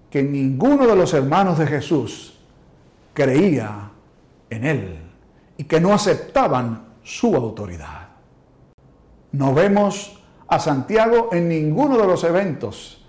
que 0.10 0.24
ninguno 0.24 0.88
de 0.88 0.96
los 0.96 1.14
hermanos 1.14 1.58
de 1.58 1.68
Jesús 1.68 2.40
creía 3.14 3.92
en 4.50 4.66
él 4.66 5.00
y 5.58 5.64
que 5.66 5.82
no 5.82 5.94
aceptaban 5.94 6.86
su 7.04 7.36
autoridad. 7.36 8.08
No 9.32 9.54
vemos 9.54 10.22
a 10.48 10.60
Santiago 10.60 11.30
en 11.32 11.50
ninguno 11.50 11.98
de 11.98 12.08
los 12.08 12.24
eventos 12.24 13.06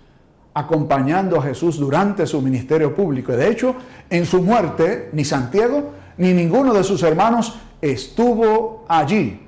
acompañando 0.53 1.37
a 1.37 1.43
Jesús 1.43 1.77
durante 1.77 2.25
su 2.25 2.41
ministerio 2.41 2.93
público. 2.93 3.31
De 3.31 3.47
hecho, 3.49 3.75
en 4.09 4.25
su 4.25 4.41
muerte, 4.41 5.09
ni 5.13 5.23
Santiago 5.23 5.93
ni 6.17 6.33
ninguno 6.33 6.73
de 6.73 6.83
sus 6.83 7.01
hermanos 7.03 7.57
estuvo 7.81 8.83
allí 8.89 9.47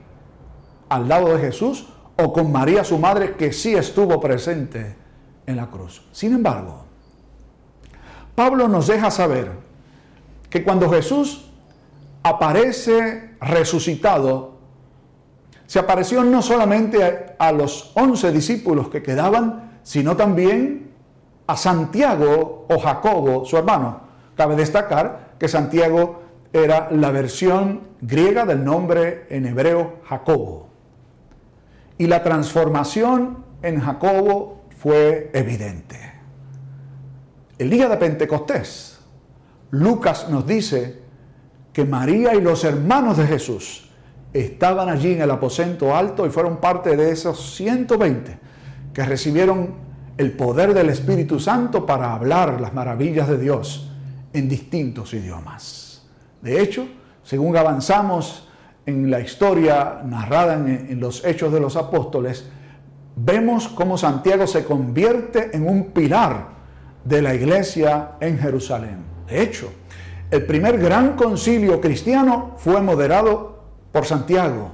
al 0.87 1.07
lado 1.07 1.35
de 1.35 1.39
Jesús 1.39 1.87
o 2.17 2.31
con 2.31 2.51
María 2.51 2.83
su 2.83 2.97
madre 2.97 3.35
que 3.35 3.51
sí 3.51 3.73
estuvo 3.73 4.21
presente 4.21 4.95
en 5.45 5.57
la 5.57 5.67
cruz. 5.67 6.07
Sin 6.13 6.33
embargo, 6.33 6.85
Pablo 8.41 8.67
nos 8.67 8.87
deja 8.87 9.11
saber 9.11 9.51
que 10.49 10.63
cuando 10.63 10.89
Jesús 10.89 11.45
aparece 12.23 13.35
resucitado, 13.39 14.57
se 15.67 15.77
apareció 15.77 16.23
no 16.23 16.41
solamente 16.41 17.35
a, 17.37 17.51
los 17.51 17.91
once 17.93 18.31
discípulos 18.31 18.89
que 18.89 19.03
quedaban, 19.03 19.77
sino 19.83 20.17
también 20.17 20.89
a 21.45 21.55
Santiago 21.55 22.65
o 22.67 22.79
Jacobo, 22.79 23.45
su 23.45 23.57
hermano. 23.57 24.01
Cabe 24.35 24.55
destacar 24.55 25.35
que 25.37 25.47
Santiago 25.47 26.23
era 26.51 26.89
la 26.89 27.11
versión 27.11 27.81
griega 28.01 28.47
del 28.47 28.65
nombre 28.65 29.27
en 29.29 29.45
hebreo 29.45 29.99
Jacobo. 30.05 30.67
Y 31.99 32.07
la 32.07 32.23
transformación 32.23 33.45
en 33.61 33.79
Jacobo 33.81 34.63
fue 34.79 35.29
evidente. 35.31 36.10
El 37.61 37.69
día 37.69 37.87
de 37.87 37.95
Pentecostés, 37.97 38.97
Lucas 39.69 40.27
nos 40.29 40.47
dice 40.47 40.99
que 41.71 41.85
María 41.85 42.33
y 42.33 42.41
los 42.41 42.63
hermanos 42.63 43.17
de 43.17 43.27
Jesús 43.27 43.87
estaban 44.33 44.89
allí 44.89 45.13
en 45.13 45.21
el 45.21 45.29
aposento 45.29 45.95
alto 45.95 46.25
y 46.25 46.31
fueron 46.31 46.57
parte 46.57 46.97
de 46.97 47.11
esos 47.11 47.53
120 47.53 48.39
que 48.91 49.05
recibieron 49.05 49.75
el 50.17 50.31
poder 50.31 50.73
del 50.73 50.89
Espíritu 50.89 51.39
Santo 51.39 51.85
para 51.85 52.15
hablar 52.15 52.59
las 52.59 52.73
maravillas 52.73 53.27
de 53.27 53.37
Dios 53.37 53.91
en 54.33 54.49
distintos 54.49 55.13
idiomas. 55.13 56.01
De 56.41 56.59
hecho, 56.59 56.87
según 57.21 57.55
avanzamos 57.55 58.49
en 58.87 59.11
la 59.11 59.19
historia 59.19 60.01
narrada 60.03 60.55
en, 60.55 60.99
los 60.99 61.23
hechos 61.23 61.53
de 61.53 61.59
los 61.59 61.75
apóstoles, 61.75 62.43
vemos 63.15 63.67
cómo 63.67 63.99
Santiago 63.99 64.47
se 64.47 64.65
convierte 64.65 65.55
en 65.55 65.69
un 65.69 65.91
pilar 65.91 66.60
de 67.03 67.21
la 67.21 67.33
iglesia 67.33 68.11
en 68.19 68.37
Jerusalén. 68.39 68.97
De 69.27 69.41
hecho, 69.41 69.71
el 70.29 70.45
primer 70.45 70.77
gran 70.77 71.15
concilio 71.15 71.81
cristiano 71.81 72.55
fue 72.57 72.81
moderado 72.81 73.63
por 73.91 74.05
Santiago 74.05 74.71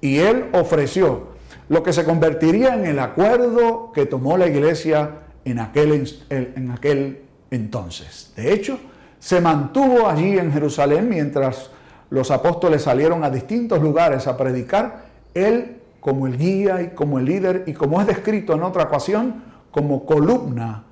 y 0.00 0.18
él 0.18 0.46
ofreció 0.52 1.28
lo 1.68 1.82
que 1.82 1.92
se 1.92 2.04
convertiría 2.04 2.74
en 2.74 2.86
el 2.86 2.98
acuerdo 2.98 3.92
que 3.92 4.06
tomó 4.06 4.36
la 4.36 4.46
iglesia 4.46 5.22
en 5.44 5.58
aquel, 5.58 6.08
en 6.30 6.70
aquel 6.70 7.22
entonces. 7.50 8.32
De 8.36 8.52
hecho, 8.52 8.78
se 9.18 9.40
mantuvo 9.40 10.08
allí 10.08 10.38
en 10.38 10.52
Jerusalén 10.52 11.08
mientras 11.08 11.70
los 12.10 12.30
apóstoles 12.30 12.82
salieron 12.82 13.24
a 13.24 13.30
distintos 13.30 13.82
lugares 13.82 14.26
a 14.26 14.36
predicar, 14.36 15.06
él 15.34 15.78
como 16.00 16.26
el 16.26 16.38
guía 16.38 16.82
y 16.82 16.88
como 16.90 17.18
el 17.18 17.24
líder 17.24 17.64
y 17.66 17.72
como 17.72 18.00
es 18.00 18.06
descrito 18.06 18.54
en 18.54 18.62
otra 18.62 18.84
ocasión, 18.84 19.42
como 19.72 20.06
columna 20.06 20.84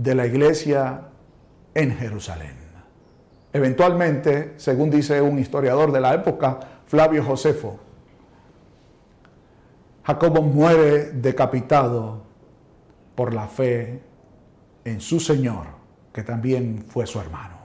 de 0.00 0.14
la 0.14 0.26
iglesia 0.26 1.02
en 1.74 1.94
Jerusalén. 1.94 2.56
Eventualmente, 3.52 4.54
según 4.56 4.90
dice 4.90 5.20
un 5.20 5.38
historiador 5.38 5.92
de 5.92 6.00
la 6.00 6.14
época, 6.14 6.58
Flavio 6.86 7.22
Josefo, 7.22 7.78
Jacobo 10.02 10.40
muere 10.40 11.12
decapitado 11.12 12.22
por 13.14 13.34
la 13.34 13.46
fe 13.46 14.00
en 14.84 15.02
su 15.02 15.20
Señor, 15.20 15.66
que 16.14 16.22
también 16.22 16.82
fue 16.88 17.06
su 17.06 17.20
hermano. 17.20 17.56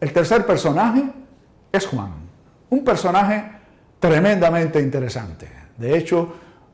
El 0.00 0.14
tercer 0.14 0.46
personaje 0.46 1.04
es 1.70 1.86
Juan, 1.86 2.12
un 2.70 2.82
personaje 2.82 3.44
tremendamente 3.98 4.80
interesante. 4.80 5.50
De 5.76 5.98
hecho, 5.98 6.32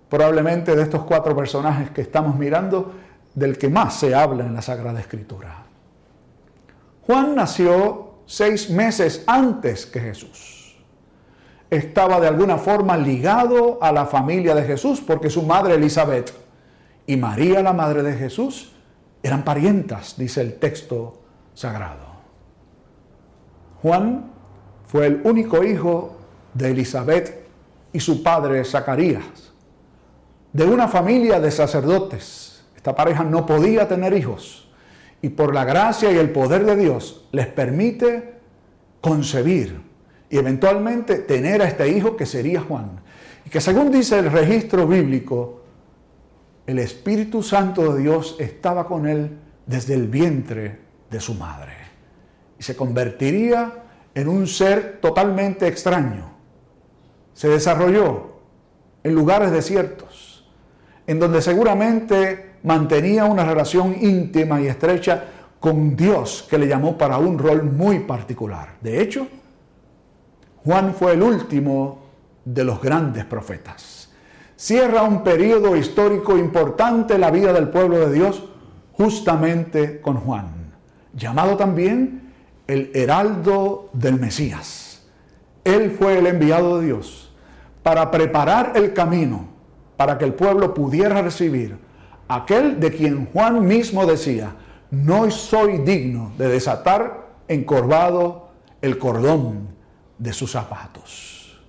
probablemente 0.09 0.77
de 0.77 0.83
estos 0.83 1.03
cuatro 1.03 1.35
personajes 1.35 1.91
que 1.91 2.03
estamos 2.03 2.37
mirando, 2.37 2.95
del 3.35 3.59
que 3.59 3.69
más 3.69 3.95
se 3.95 4.15
habla 4.15 4.45
en 4.45 4.55
la 4.55 4.63
Sagrada 4.63 5.01
Escritura. 5.01 5.65
Juan 7.07 7.35
nació 7.35 8.15
seis 8.27 8.71
meses 8.71 9.25
antes 9.27 9.87
que 9.87 10.01
Jesús. 10.01 10.77
Estaba 11.69 12.21
de 12.21 12.29
alguna 12.29 12.59
forma 12.59 12.97
ligado 12.97 13.79
a 13.81 13.93
la 13.93 14.07
familia 14.07 14.55
de 14.55 14.65
Jesús 14.65 15.01
porque 15.01 15.31
su 15.31 15.43
madre 15.43 15.75
Elizabeth 15.75 16.33
y 17.07 17.17
María, 17.17 17.63
la 17.63 17.73
madre 17.73 18.03
de 18.03 18.15
Jesús, 18.15 18.73
eran 19.23 19.45
parientas, 19.45 20.15
dice 20.17 20.41
el 20.41 20.55
texto 20.59 21.21
sagrado. 21.55 22.11
Juan 23.83 24.31
fue 24.87 25.07
el 25.07 25.21
único 25.25 25.63
hijo 25.63 26.17
de 26.55 26.71
Elizabeth 26.71 27.49
y 27.93 28.01
su 28.01 28.23
padre 28.23 28.65
Zacarías, 28.65 29.53
de 30.53 30.65
una 30.65 30.89
familia 30.89 31.41
de 31.41 31.51
sacerdotes. 31.51 32.50
Esta 32.81 32.95
pareja 32.95 33.25
no 33.25 33.45
podía 33.45 33.87
tener 33.87 34.17
hijos 34.17 34.67
y 35.21 35.29
por 35.29 35.53
la 35.53 35.67
gracia 35.67 36.11
y 36.11 36.17
el 36.17 36.31
poder 36.31 36.65
de 36.65 36.77
Dios 36.77 37.29
les 37.31 37.47
permite 37.47 38.37
concebir 39.03 39.83
y 40.31 40.39
eventualmente 40.39 41.17
tener 41.17 41.61
a 41.61 41.67
este 41.67 41.91
hijo 41.91 42.17
que 42.17 42.25
sería 42.25 42.63
Juan. 42.63 43.03
Y 43.45 43.51
que 43.51 43.61
según 43.61 43.93
dice 43.93 44.19
el 44.19 44.33
registro 44.33 44.87
bíblico, 44.87 45.61
el 46.67 46.79
Espíritu 46.79 47.43
Santo 47.43 47.93
de 47.93 48.01
Dios 48.01 48.37
estaba 48.39 48.87
con 48.87 49.07
él 49.07 49.37
desde 49.67 49.93
el 49.93 50.09
vientre 50.09 50.79
de 51.11 51.21
su 51.21 51.35
madre. 51.35 51.75
Y 52.59 52.63
se 52.63 52.75
convertiría 52.75 53.75
en 54.15 54.27
un 54.27 54.47
ser 54.47 55.01
totalmente 55.03 55.67
extraño. 55.67 56.31
Se 57.35 57.49
desarrolló 57.49 58.41
en 59.03 59.15
lugares 59.15 59.51
desiertos, 59.51 60.51
en 61.07 61.19
donde 61.19 61.43
seguramente 61.43 62.50
mantenía 62.63 63.25
una 63.25 63.45
relación 63.45 63.97
íntima 64.01 64.61
y 64.61 64.67
estrecha 64.67 65.25
con 65.59 65.97
Dios 65.97 66.47
que 66.49 66.59
le 66.59 66.67
llamó 66.67 66.97
para 66.97 67.19
un 67.19 67.39
rol 67.39 67.65
muy 67.65 68.01
particular. 68.01 68.77
De 68.81 69.01
hecho, 69.01 69.29
Juan 70.65 70.95
fue 70.95 71.13
el 71.13 71.23
último 71.23 72.01
de 72.45 72.65
los 72.65 72.81
grandes 72.81 73.25
profetas. 73.25 74.11
Cierra 74.57 75.03
un 75.03 75.23
periodo 75.23 75.77
histórico 75.77 76.37
importante 76.37 77.15
en 77.15 77.23
la 77.23 77.31
vida 77.31 77.53
del 77.53 77.69
pueblo 77.69 77.99
de 77.99 78.13
Dios 78.13 78.45
justamente 78.93 80.01
con 80.01 80.17
Juan, 80.17 80.75
llamado 81.15 81.57
también 81.57 82.33
el 82.67 82.91
heraldo 82.95 83.89
del 83.93 84.21
Mesías. 84.21 85.03
Él 85.65 85.91
fue 85.91 86.19
el 86.19 86.27
enviado 86.27 86.79
de 86.79 86.87
Dios 86.87 87.33
para 87.83 88.11
preparar 88.11 88.73
el 88.75 88.93
camino 88.93 89.49
para 89.97 90.19
que 90.19 90.25
el 90.25 90.35
pueblo 90.35 90.73
pudiera 90.73 91.21
recibir 91.23 91.79
aquel 92.31 92.79
de 92.79 92.93
quien 92.93 93.27
Juan 93.27 93.67
mismo 93.67 94.07
decía, 94.07 94.55
no 94.93 95.31
soy 95.31 95.79
digno 95.79 96.33
de 96.39 96.49
desatar 96.49 97.29
encorvado 97.49 98.51
el 98.81 98.99
cordón 98.99 99.69
de 100.17 100.33
sus 100.33 100.53
zapatos. 100.53 101.61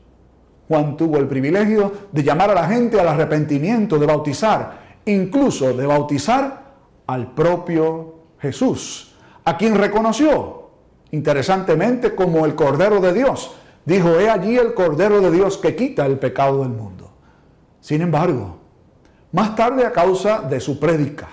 Juan 0.68 0.96
tuvo 0.96 1.18
el 1.18 1.28
privilegio 1.28 1.92
de 2.12 2.24
llamar 2.24 2.52
a 2.52 2.54
la 2.54 2.68
gente 2.68 3.00
al 3.00 3.08
arrepentimiento, 3.08 3.98
de 3.98 4.06
bautizar, 4.06 5.00
incluso 5.06 5.74
de 5.74 5.86
bautizar 5.86 6.74
al 7.08 7.34
propio 7.34 8.16
Jesús, 8.40 9.16
a 9.44 9.58
quien 9.58 9.76
reconoció, 9.76 10.70
interesantemente, 11.10 12.14
como 12.14 12.46
el 12.46 12.54
Cordero 12.54 13.02
de 13.02 13.14
Dios. 13.14 13.56
Dijo, 13.84 14.20
he 14.20 14.30
allí 14.30 14.58
el 14.58 14.76
Cordero 14.76 15.22
de 15.22 15.32
Dios 15.32 15.58
que 15.58 15.76
quita 15.76 16.06
el 16.06 16.20
pecado 16.20 16.60
del 16.60 16.70
mundo. 16.70 17.12
Sin 17.80 18.02
embargo, 18.02 18.61
más 19.32 19.56
tarde, 19.56 19.86
a 19.86 19.92
causa 19.92 20.42
de 20.42 20.60
su 20.60 20.80
prédica, 20.80 21.28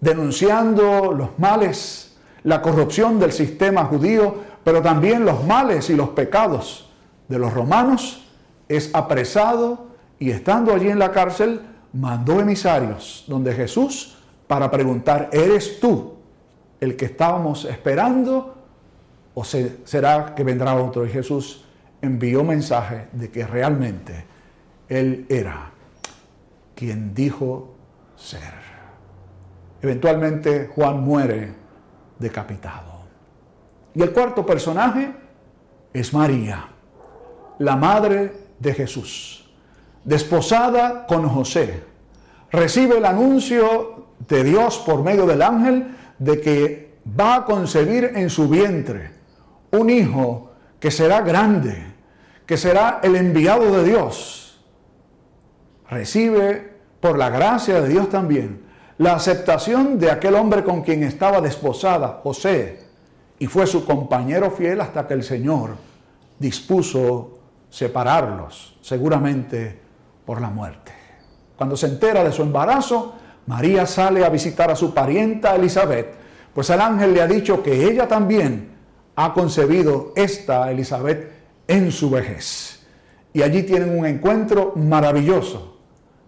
denunciando 0.00 1.12
los 1.12 1.38
males, 1.38 2.16
la 2.44 2.62
corrupción 2.62 3.18
del 3.18 3.32
sistema 3.32 3.84
judío, 3.84 4.36
pero 4.62 4.80
también 4.82 5.24
los 5.24 5.44
males 5.44 5.90
y 5.90 5.96
los 5.96 6.10
pecados 6.10 6.90
de 7.28 7.38
los 7.38 7.52
romanos, 7.52 8.24
es 8.68 8.94
apresado 8.94 9.86
y 10.18 10.30
estando 10.30 10.74
allí 10.74 10.88
en 10.88 10.98
la 10.98 11.12
cárcel, 11.12 11.60
mandó 11.92 12.40
emisarios 12.40 13.24
donde 13.26 13.54
Jesús 13.54 14.16
para 14.46 14.70
preguntar, 14.70 15.28
¿eres 15.32 15.80
tú 15.80 16.14
el 16.80 16.96
que 16.96 17.06
estábamos 17.06 17.64
esperando 17.64 18.54
o 19.34 19.44
será 19.44 20.34
que 20.34 20.44
vendrá 20.44 20.74
otro? 20.76 21.04
Y 21.06 21.10
Jesús 21.10 21.64
envió 22.00 22.44
mensaje 22.44 23.08
de 23.12 23.30
que 23.30 23.46
realmente 23.46 24.24
Él 24.88 25.26
era 25.28 25.72
quien 26.76 27.14
dijo 27.14 27.74
ser. 28.14 28.54
Eventualmente 29.82 30.70
Juan 30.72 31.00
muere 31.00 31.54
decapitado. 32.18 33.00
Y 33.94 34.02
el 34.02 34.12
cuarto 34.12 34.44
personaje 34.44 35.10
es 35.92 36.12
María, 36.12 36.68
la 37.58 37.76
madre 37.76 38.32
de 38.58 38.74
Jesús, 38.74 39.50
desposada 40.04 41.06
con 41.06 41.26
José. 41.28 41.82
Recibe 42.52 42.98
el 42.98 43.06
anuncio 43.06 44.08
de 44.28 44.44
Dios 44.44 44.78
por 44.84 45.02
medio 45.02 45.26
del 45.26 45.42
ángel 45.42 45.96
de 46.18 46.40
que 46.40 46.98
va 47.18 47.36
a 47.36 47.44
concebir 47.44 48.12
en 48.14 48.28
su 48.28 48.48
vientre 48.48 49.12
un 49.70 49.88
hijo 49.88 50.52
que 50.78 50.90
será 50.90 51.22
grande, 51.22 51.94
que 52.44 52.58
será 52.58 53.00
el 53.02 53.16
enviado 53.16 53.72
de 53.78 53.84
Dios 53.84 54.45
recibe 55.88 56.76
por 57.00 57.18
la 57.18 57.30
gracia 57.30 57.80
de 57.80 57.88
Dios 57.88 58.08
también 58.08 58.66
la 58.98 59.14
aceptación 59.14 59.98
de 59.98 60.10
aquel 60.10 60.34
hombre 60.34 60.64
con 60.64 60.82
quien 60.82 61.02
estaba 61.02 61.40
desposada, 61.40 62.20
José, 62.22 62.80
y 63.38 63.46
fue 63.46 63.66
su 63.66 63.84
compañero 63.84 64.50
fiel 64.50 64.80
hasta 64.80 65.06
que 65.06 65.14
el 65.14 65.22
Señor 65.22 65.76
dispuso 66.38 67.38
separarlos, 67.68 68.78
seguramente 68.80 69.78
por 70.24 70.40
la 70.40 70.48
muerte. 70.48 70.92
Cuando 71.56 71.76
se 71.76 71.88
entera 71.88 72.24
de 72.24 72.32
su 72.32 72.42
embarazo, 72.42 73.14
María 73.46 73.84
sale 73.84 74.24
a 74.24 74.30
visitar 74.30 74.70
a 74.70 74.76
su 74.76 74.94
parienta 74.94 75.54
Elizabeth, 75.54 76.14
pues 76.54 76.70
el 76.70 76.80
ángel 76.80 77.12
le 77.12 77.20
ha 77.20 77.26
dicho 77.26 77.62
que 77.62 77.84
ella 77.84 78.08
también 78.08 78.70
ha 79.14 79.34
concebido 79.34 80.14
esta 80.16 80.70
Elizabeth 80.70 81.30
en 81.68 81.92
su 81.92 82.08
vejez. 82.08 82.86
Y 83.34 83.42
allí 83.42 83.62
tienen 83.62 83.98
un 83.98 84.06
encuentro 84.06 84.72
maravilloso 84.74 85.75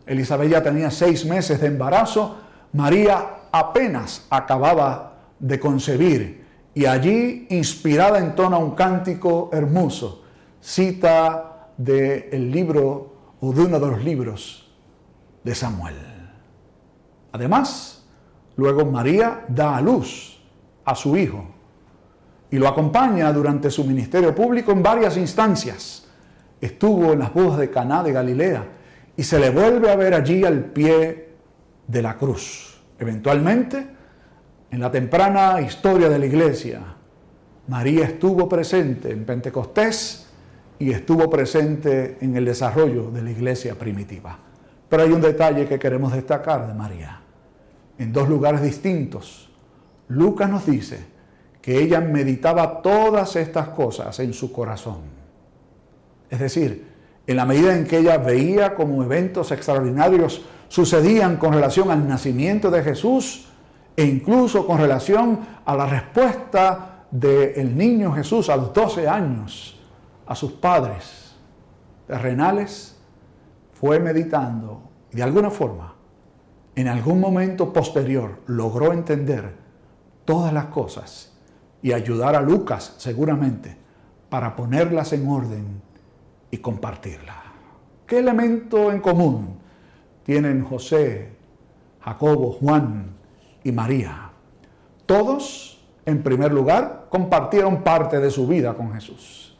Elizabeth 0.08 0.50
ya 0.50 0.62
tenía 0.62 0.90
seis 0.90 1.24
meses 1.24 1.60
de 1.60 1.66
embarazo, 1.66 2.38
María 2.72 3.38
apenas 3.52 4.26
acababa 4.30 5.18
de 5.38 5.60
concebir 5.60 6.46
y 6.74 6.86
allí, 6.86 7.46
inspirada, 7.50 8.18
entona 8.18 8.58
un 8.58 8.72
cántico 8.72 9.50
hermoso, 9.52 10.22
cita 10.60 11.70
del 11.76 12.50
libro 12.50 13.36
o 13.40 13.52
de 13.52 13.62
uno 13.62 13.80
de 13.80 13.86
los 13.86 14.04
libros 14.04 14.70
de 15.42 15.54
Samuel. 15.54 15.96
Además, 17.32 18.04
luego 18.56 18.84
María 18.84 19.44
da 19.48 19.76
a 19.76 19.80
luz 19.80 20.40
a 20.84 20.94
su 20.94 21.16
hijo 21.16 21.44
y 22.50 22.58
lo 22.58 22.68
acompaña 22.68 23.32
durante 23.32 23.70
su 23.70 23.84
ministerio 23.84 24.34
público 24.34 24.72
en 24.72 24.82
varias 24.82 25.16
instancias. 25.16 26.06
Estuvo 26.60 27.12
en 27.12 27.20
las 27.20 27.32
bodas 27.32 27.58
de 27.58 27.70
Caná 27.70 28.02
de 28.02 28.12
Galilea, 28.12 28.66
y 29.18 29.24
se 29.24 29.40
le 29.40 29.50
vuelve 29.50 29.90
a 29.90 29.96
ver 29.96 30.14
allí 30.14 30.44
al 30.44 30.66
pie 30.66 31.30
de 31.88 32.02
la 32.02 32.16
cruz. 32.16 32.80
Eventualmente, 33.00 33.84
en 34.70 34.78
la 34.78 34.92
temprana 34.92 35.60
historia 35.60 36.08
de 36.08 36.20
la 36.20 36.26
iglesia, 36.26 36.80
María 37.66 38.04
estuvo 38.04 38.48
presente 38.48 39.10
en 39.10 39.24
Pentecostés 39.24 40.28
y 40.78 40.92
estuvo 40.92 41.28
presente 41.28 42.18
en 42.20 42.36
el 42.36 42.44
desarrollo 42.44 43.10
de 43.10 43.22
la 43.22 43.32
iglesia 43.32 43.74
primitiva. 43.74 44.38
Pero 44.88 45.02
hay 45.02 45.10
un 45.10 45.20
detalle 45.20 45.66
que 45.66 45.80
queremos 45.80 46.12
destacar 46.12 46.68
de 46.68 46.74
María. 46.74 47.20
En 47.98 48.12
dos 48.12 48.28
lugares 48.28 48.62
distintos, 48.62 49.50
Lucas 50.06 50.48
nos 50.48 50.64
dice 50.64 51.00
que 51.60 51.80
ella 51.80 52.00
meditaba 52.00 52.82
todas 52.82 53.34
estas 53.34 53.70
cosas 53.70 54.20
en 54.20 54.32
su 54.32 54.52
corazón. 54.52 55.00
Es 56.30 56.38
decir, 56.38 56.87
en 57.28 57.36
la 57.36 57.44
medida 57.44 57.76
en 57.76 57.86
que 57.86 57.98
ella 57.98 58.16
veía 58.16 58.74
como 58.74 59.04
eventos 59.04 59.52
extraordinarios 59.52 60.40
sucedían 60.68 61.36
con 61.36 61.52
relación 61.52 61.90
al 61.90 62.08
nacimiento 62.08 62.70
de 62.70 62.82
Jesús 62.82 63.50
e 63.94 64.04
incluso 64.04 64.66
con 64.66 64.78
relación 64.78 65.40
a 65.66 65.76
la 65.76 65.86
respuesta 65.86 67.04
del 67.10 67.76
niño 67.76 68.12
Jesús 68.14 68.48
a 68.48 68.56
los 68.56 68.72
12 68.72 69.06
años 69.06 69.78
a 70.26 70.34
sus 70.34 70.52
padres 70.52 71.36
terrenales, 72.06 72.96
fue 73.74 74.00
meditando 74.00 74.90
de 75.12 75.22
alguna 75.22 75.50
forma, 75.50 75.94
en 76.76 76.88
algún 76.88 77.20
momento 77.20 77.74
posterior, 77.74 78.40
logró 78.46 78.94
entender 78.94 79.54
todas 80.24 80.52
las 80.54 80.66
cosas 80.66 81.36
y 81.82 81.92
ayudar 81.92 82.36
a 82.36 82.40
Lucas 82.40 82.94
seguramente 82.96 83.76
para 84.30 84.56
ponerlas 84.56 85.12
en 85.12 85.28
orden 85.28 85.87
y 86.50 86.58
compartirlas. 86.58 87.36
¿Qué 88.06 88.18
elemento 88.18 88.90
en 88.90 89.00
común 89.00 89.58
tienen 90.24 90.64
José, 90.64 91.30
Jacobo, 92.00 92.52
Juan 92.52 93.14
y 93.64 93.72
María? 93.72 94.30
Todos, 95.04 95.84
en 96.06 96.22
primer 96.22 96.52
lugar, 96.52 97.06
compartieron 97.10 97.82
parte 97.82 98.18
de 98.18 98.30
su 98.30 98.46
vida 98.46 98.74
con 98.74 98.92
Jesús. 98.94 99.56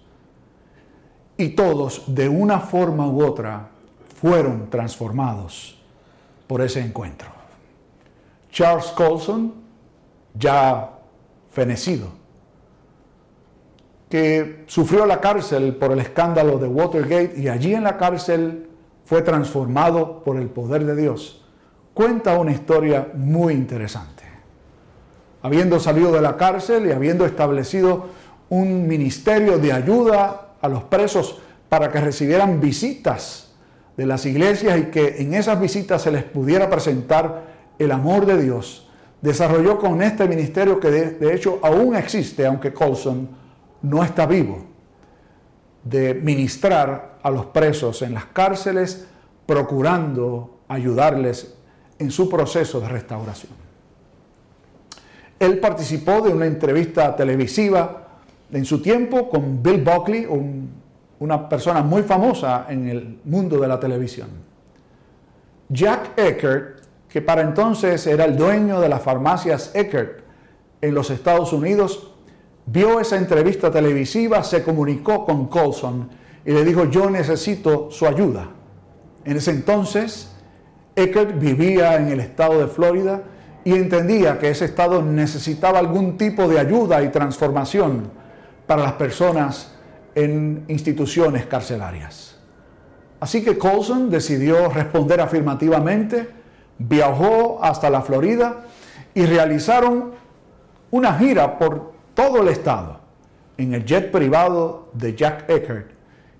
Y 1.37 1.51
todos, 1.51 2.03
de 2.07 2.29
una 2.29 2.59
forma 2.59 3.07
u 3.07 3.23
otra, 3.23 3.69
fueron 4.21 4.69
transformados 4.71 5.79
por 6.47 6.63
ese 6.63 6.81
encuentro. 6.81 7.29
Charles 8.51 8.87
Colson, 8.87 9.55
ya 10.35 10.91
fenecido, 11.51 12.18
que 14.09 14.65
sufrió 14.67 15.07
la 15.07 15.21
cárcel 15.21 15.77
por 15.77 15.93
el 15.93 16.01
escándalo 16.01 16.59
de 16.59 16.67
Watergate 16.67 17.35
y 17.37 17.49
allí 17.49 17.75
en 17.75 17.85
la 17.85 17.99
cárcel 17.99 18.69
fue 19.05 19.23
transformado 19.23 20.23
por 20.25 20.37
el 20.37 20.49
poder 20.49 20.85
de 20.85 20.97
Dios, 20.97 21.45
cuenta 21.95 22.39
una 22.39 22.53
historia 22.53 23.09
muy 23.15 23.55
interesante. 23.55 24.25
Habiendo 25.43 25.79
salido 25.81 26.13
de 26.13 26.21
la 26.21 26.37
cárcel 26.37 26.87
y 26.87 26.93
habiendo 26.93 27.25
establecido 27.25 28.07
un 28.49 28.87
ministerio 28.87 29.59
de 29.59 29.73
ayuda 29.73 30.55
a 30.61 30.69
los 30.69 30.85
presos 30.85 31.41
para 31.69 31.91
que 31.91 32.01
recibieran 32.01 32.61
visitas 32.61 33.53
de 33.97 34.07
las 34.07 34.25
iglesias 34.27 34.79
y 34.79 34.85
que 34.85 35.17
en 35.19 35.35
esas 35.35 35.61
visitas 35.61 36.03
se 36.03 36.11
les 36.11 36.25
pudiera 36.25 36.71
presentar 36.71 37.47
el 37.79 37.93
amor 37.93 38.27
de 38.27 38.41
Dios, 38.41 38.89
desarrolló 39.21 39.79
con 39.79 40.03
este 40.03 40.29
ministerio 40.29 40.81
que 40.81 40.91
de, 40.91 41.35
hecho 41.35 41.59
aún 41.63 41.97
existe, 41.97 42.47
aunque 42.47 42.73
Colson 42.73 43.29
no 43.83 44.03
está 44.03 44.27
vivo, 44.27 44.65
de 45.85 46.15
ministrar 46.15 47.19
a 47.23 47.31
los 47.31 47.47
presos 47.47 48.03
en 48.03 48.15
las 48.15 48.27
cárceles, 48.27 49.07
procurando 49.47 50.61
ayudarles 50.69 51.55
en 51.99 52.11
su 52.11 52.29
proceso 52.29 52.81
de 52.81 52.89
restauración. 52.89 53.53
Él 55.39 55.59
participó 55.59 56.21
de 56.21 56.31
una 56.31 56.47
entrevista 56.47 57.15
televisiva 57.15 58.09
en 58.53 58.65
su 58.65 58.83
tiempo 58.83 59.29
con 59.29 59.63
Bill 59.63 59.83
Buckley, 59.83 60.27
una 61.21 61.49
persona 61.49 61.83
muy 61.83 62.03
famosa 62.03 62.67
en 62.69 62.89
el 62.89 63.21
mundo 63.25 63.59
de 63.59 63.69
la 63.69 63.79
televisión. 63.79 64.29
Jack 65.69 66.19
Eckert, 66.19 66.81
que 67.09 67.23
para 67.23 67.43
entonces 67.43 68.07
era 68.07 68.25
el 68.25 68.37
dueño 68.37 68.81
de 68.81 68.89
las 68.89 69.03
farmacias 69.03 69.71
Eckert 69.75 70.23
en 70.81 70.95
los 70.95 71.11
Estados 71.11 71.53
Unidos, 71.53 72.13
vio 72.71 73.01
esa 73.01 73.17
entrevista 73.17 73.71
televisiva, 73.71 74.43
se 74.43 74.63
comunicó 74.63 75.25
con 75.25 75.49
Colson 75.49 76.09
y 76.45 76.53
le 76.53 76.65
dijo, 76.65 76.85
yo 76.85 77.11
necesito 77.11 77.91
su 77.91 78.07
ayuda. 78.07 78.49
En 79.25 79.37
ese 79.37 79.51
entonces, 79.51 80.31
Eckert 80.95 81.39
vivía 81.39 81.97
en 81.97 82.09
el 82.09 82.21
estado 82.21 82.59
de 82.59 82.69
Florida 82.69 83.23
y 83.65 83.73
entendía 83.73 84.39
que 84.39 84.51
ese 84.51 84.65
estado 84.65 85.03
necesitaba 85.03 85.79
algún 85.79 86.17
tipo 86.17 86.49
de 86.49 86.59
ayuda 86.59 87.03
y 87.03 87.09
transformación 87.09 88.11
para 88.67 88.83
las 88.83 88.93
personas 88.93 89.75
en 90.15 90.65
instituciones 90.69 91.47
carcelarias. 91.47 92.37
Así 93.21 93.43
que 93.43 93.59
Colson 93.59 94.11
decidió 94.11 94.69
responder 94.69 95.21
afirmativamente, 95.21 96.29
viajó 96.79 97.59
hasta 97.63 97.91
la 97.91 98.03
Florida 98.03 98.65
y 99.15 99.27
realizaron 99.27 100.13
una 100.91 101.15
gira 101.19 101.59
por 101.59 101.98
todo 102.19 102.43
el 102.43 102.49
estado 102.49 102.99
en 103.57 103.75
el 103.75 103.85
jet 103.85 104.11
privado 104.11 104.89
de 104.93 105.15
Jack 105.15 105.49
Eckert, 105.49 105.93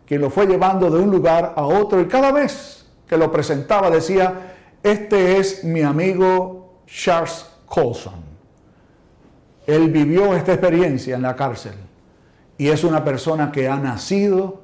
que 0.05 0.19
lo 0.19 0.29
fue 0.29 0.45
llevando 0.45 0.91
de 0.91 0.99
un 0.99 1.09
lugar 1.09 1.53
a 1.55 1.63
otro 1.63 2.01
y 2.01 2.09
cada 2.09 2.33
vez 2.33 2.85
que 3.07 3.17
lo 3.17 3.31
presentaba 3.31 3.89
decía, 3.89 4.57
este 4.83 5.39
es 5.39 5.63
mi 5.63 5.83
amigo 5.83 6.83
Charles 6.89 7.47
Colson. 7.65 8.25
Él 9.69 9.89
vivió 9.91 10.35
esta 10.35 10.55
experiencia 10.55 11.15
en 11.15 11.23
la 11.23 11.37
cárcel 11.37 11.75
y 12.57 12.67
es 12.67 12.83
una 12.83 13.05
persona 13.05 13.53
que 13.53 13.69
ha 13.69 13.77
nacido 13.77 14.63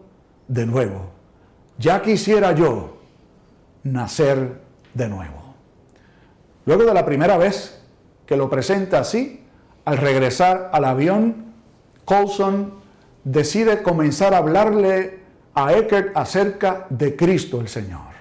de 0.48 0.66
nuevo. 0.66 1.12
Ya 1.79 2.03
quisiera 2.03 2.50
yo 2.50 2.96
nacer 3.85 4.62
de 4.92 5.09
nuevo. 5.09 5.55
Luego 6.66 6.85
de 6.85 6.94
la 6.94 7.07
primera 7.07 7.38
vez 7.38 7.81
que 8.27 8.37
lo 8.37 8.50
presenta 8.50 8.98
así, 8.98 9.43
al 9.85 9.99
regresar 9.99 10.70
al 10.73 10.85
avión, 10.85 11.53
Colson 12.05 12.75
decide 13.23 13.83
comenzar 13.83 14.35
a 14.35 14.38
hablarle 14.38 15.20
a 15.55 15.73
Eckert 15.73 16.16
acerca 16.16 16.87
de 16.90 17.16
Cristo 17.16 17.61
el 17.61 17.68
Señor. 17.68 18.14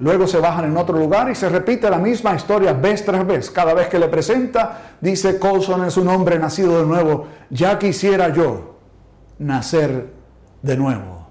Luego 0.00 0.26
se 0.26 0.38
bajan 0.38 0.64
en 0.64 0.76
otro 0.78 0.98
lugar 0.98 1.30
y 1.30 1.34
se 1.34 1.50
repite 1.50 1.90
la 1.90 1.98
misma 1.98 2.34
historia 2.34 2.72
vez 2.72 3.04
tras 3.04 3.26
vez. 3.26 3.50
Cada 3.50 3.74
vez 3.74 3.88
que 3.88 3.98
le 3.98 4.08
presenta, 4.08 4.96
dice 4.98 5.38
Colson 5.38 5.84
es 5.84 5.98
un 5.98 6.08
hombre 6.08 6.38
nacido 6.38 6.80
de 6.80 6.86
nuevo. 6.86 7.26
Ya 7.50 7.78
quisiera 7.78 8.30
yo 8.30 8.76
nacer 9.38 10.10
de 10.62 10.76
nuevo. 10.76 11.28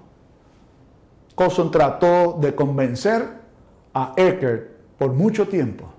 Colson 1.34 1.72
trató 1.72 2.38
de 2.40 2.54
convencer 2.54 3.26
a 3.92 4.12
Eckert 4.16 4.70
por 4.98 5.14
mucho 5.14 5.48
tiempo 5.48 5.89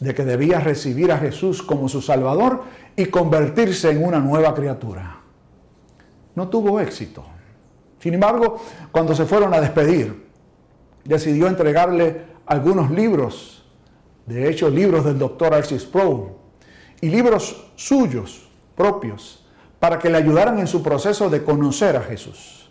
de 0.00 0.14
que 0.14 0.24
debía 0.24 0.60
recibir 0.60 1.12
a 1.12 1.18
Jesús 1.18 1.62
como 1.62 1.88
su 1.88 2.00
Salvador 2.00 2.64
y 2.96 3.06
convertirse 3.06 3.90
en 3.90 4.02
una 4.04 4.18
nueva 4.18 4.54
criatura. 4.54 5.18
No 6.34 6.48
tuvo 6.48 6.80
éxito. 6.80 7.24
Sin 7.98 8.14
embargo, 8.14 8.62
cuando 8.90 9.14
se 9.14 9.26
fueron 9.26 9.52
a 9.52 9.60
despedir, 9.60 10.26
decidió 11.04 11.48
entregarle 11.48 12.24
algunos 12.46 12.90
libros, 12.90 13.62
de 14.24 14.48
hecho 14.48 14.70
libros 14.70 15.04
del 15.04 15.18
doctor 15.18 15.52
Arcis 15.52 15.82
Sproul, 15.82 16.30
y 17.02 17.10
libros 17.10 17.70
suyos 17.76 18.48
propios, 18.74 19.46
para 19.78 19.98
que 19.98 20.08
le 20.08 20.16
ayudaran 20.16 20.58
en 20.58 20.66
su 20.66 20.82
proceso 20.82 21.28
de 21.28 21.44
conocer 21.44 21.96
a 21.96 22.02
Jesús. 22.02 22.70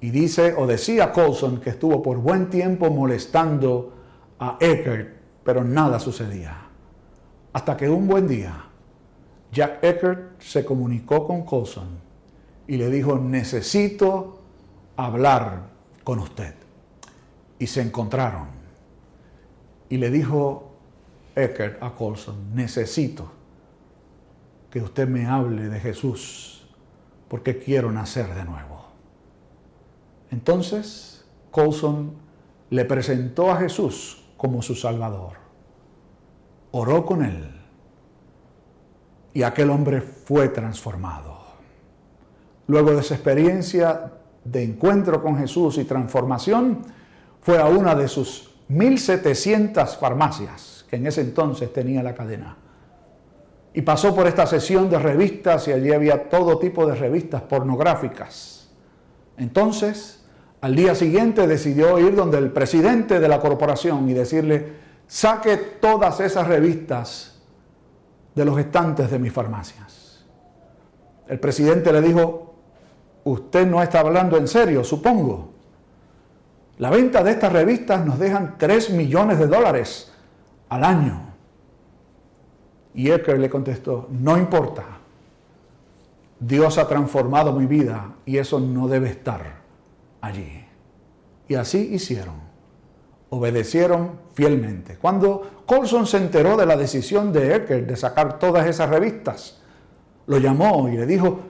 Y 0.00 0.10
dice 0.10 0.54
o 0.56 0.66
decía 0.66 1.12
Colson 1.12 1.60
que 1.60 1.70
estuvo 1.70 2.02
por 2.02 2.18
buen 2.18 2.50
tiempo 2.50 2.90
molestando 2.90 3.94
a 4.38 4.58
Eckert 4.60 5.21
pero 5.44 5.64
nada 5.64 5.98
sucedía. 5.98 6.56
Hasta 7.52 7.76
que 7.76 7.88
un 7.88 8.06
buen 8.06 8.26
día, 8.26 8.64
Jack 9.52 9.84
Eckert 9.84 10.40
se 10.40 10.64
comunicó 10.64 11.26
con 11.26 11.44
Colson 11.44 11.88
y 12.66 12.76
le 12.76 12.88
dijo, 12.88 13.18
necesito 13.18 14.40
hablar 14.96 15.68
con 16.04 16.18
usted. 16.20 16.54
Y 17.58 17.66
se 17.66 17.82
encontraron. 17.82 18.48
Y 19.88 19.98
le 19.98 20.10
dijo 20.10 20.72
Eckert 21.34 21.82
a 21.82 21.94
Colson, 21.94 22.54
necesito 22.54 23.30
que 24.70 24.80
usted 24.80 25.06
me 25.06 25.26
hable 25.26 25.68
de 25.68 25.78
Jesús, 25.78 26.66
porque 27.28 27.58
quiero 27.58 27.92
nacer 27.92 28.34
de 28.34 28.44
nuevo. 28.44 28.86
Entonces, 30.30 31.26
Colson 31.50 32.14
le 32.70 32.86
presentó 32.86 33.50
a 33.50 33.58
Jesús 33.58 34.21
como 34.42 34.60
su 34.60 34.74
Salvador. 34.74 35.34
Oró 36.72 37.06
con 37.06 37.24
él 37.24 37.48
y 39.32 39.44
aquel 39.44 39.70
hombre 39.70 40.00
fue 40.00 40.48
transformado. 40.48 41.38
Luego 42.66 42.90
de 42.90 43.02
esa 43.02 43.14
experiencia 43.14 44.14
de 44.42 44.64
encuentro 44.64 45.22
con 45.22 45.38
Jesús 45.38 45.78
y 45.78 45.84
transformación, 45.84 46.80
fue 47.40 47.60
a 47.60 47.66
una 47.66 47.94
de 47.94 48.08
sus 48.08 48.50
1700 48.66 49.96
farmacias 49.96 50.86
que 50.90 50.96
en 50.96 51.06
ese 51.06 51.20
entonces 51.20 51.72
tenía 51.72 52.02
la 52.02 52.16
cadena. 52.16 52.56
Y 53.72 53.82
pasó 53.82 54.12
por 54.12 54.26
esta 54.26 54.48
sesión 54.48 54.90
de 54.90 54.98
revistas 54.98 55.68
y 55.68 55.72
allí 55.72 55.92
había 55.92 56.28
todo 56.28 56.58
tipo 56.58 56.84
de 56.84 56.96
revistas 56.96 57.42
pornográficas. 57.42 58.72
Entonces, 59.36 60.21
al 60.62 60.76
día 60.76 60.94
siguiente 60.94 61.48
decidió 61.48 61.98
ir 61.98 62.14
donde 62.14 62.38
el 62.38 62.52
presidente 62.52 63.18
de 63.18 63.28
la 63.28 63.40
corporación 63.40 64.08
y 64.08 64.12
decirle, 64.12 64.74
saque 65.08 65.56
todas 65.56 66.20
esas 66.20 66.46
revistas 66.46 67.42
de 68.32 68.44
los 68.44 68.56
estantes 68.56 69.10
de 69.10 69.18
mis 69.18 69.32
farmacias. 69.32 70.24
El 71.26 71.40
presidente 71.40 71.92
le 71.92 72.00
dijo, 72.00 72.54
usted 73.24 73.66
no 73.66 73.82
está 73.82 74.00
hablando 74.00 74.36
en 74.36 74.46
serio, 74.46 74.84
supongo. 74.84 75.50
La 76.78 76.90
venta 76.90 77.24
de 77.24 77.32
estas 77.32 77.52
revistas 77.52 78.06
nos 78.06 78.20
dejan 78.20 78.54
3 78.56 78.90
millones 78.90 79.40
de 79.40 79.48
dólares 79.48 80.12
al 80.68 80.84
año. 80.84 81.22
Y 82.94 83.10
Ecker 83.10 83.40
le 83.40 83.50
contestó, 83.50 84.06
no 84.12 84.38
importa. 84.38 84.84
Dios 86.38 86.78
ha 86.78 86.86
transformado 86.86 87.52
mi 87.52 87.66
vida 87.66 88.12
y 88.24 88.38
eso 88.38 88.60
no 88.60 88.86
debe 88.86 89.08
estar 89.08 89.61
allí. 90.22 90.64
Y 91.48 91.54
así 91.54 91.90
hicieron. 91.92 92.50
obedecieron 93.28 94.20
fielmente. 94.34 94.96
Cuando 94.96 95.62
Colson 95.64 96.06
se 96.06 96.18
enteró 96.18 96.56
de 96.56 96.66
la 96.66 96.76
decisión 96.76 97.32
de 97.32 97.56
Ecker 97.56 97.86
de 97.86 97.96
sacar 97.96 98.38
todas 98.38 98.66
esas 98.66 98.90
revistas, 98.90 99.58
lo 100.26 100.38
llamó 100.38 100.88
y 100.90 100.96
le 100.98 101.06
dijo, 101.06 101.40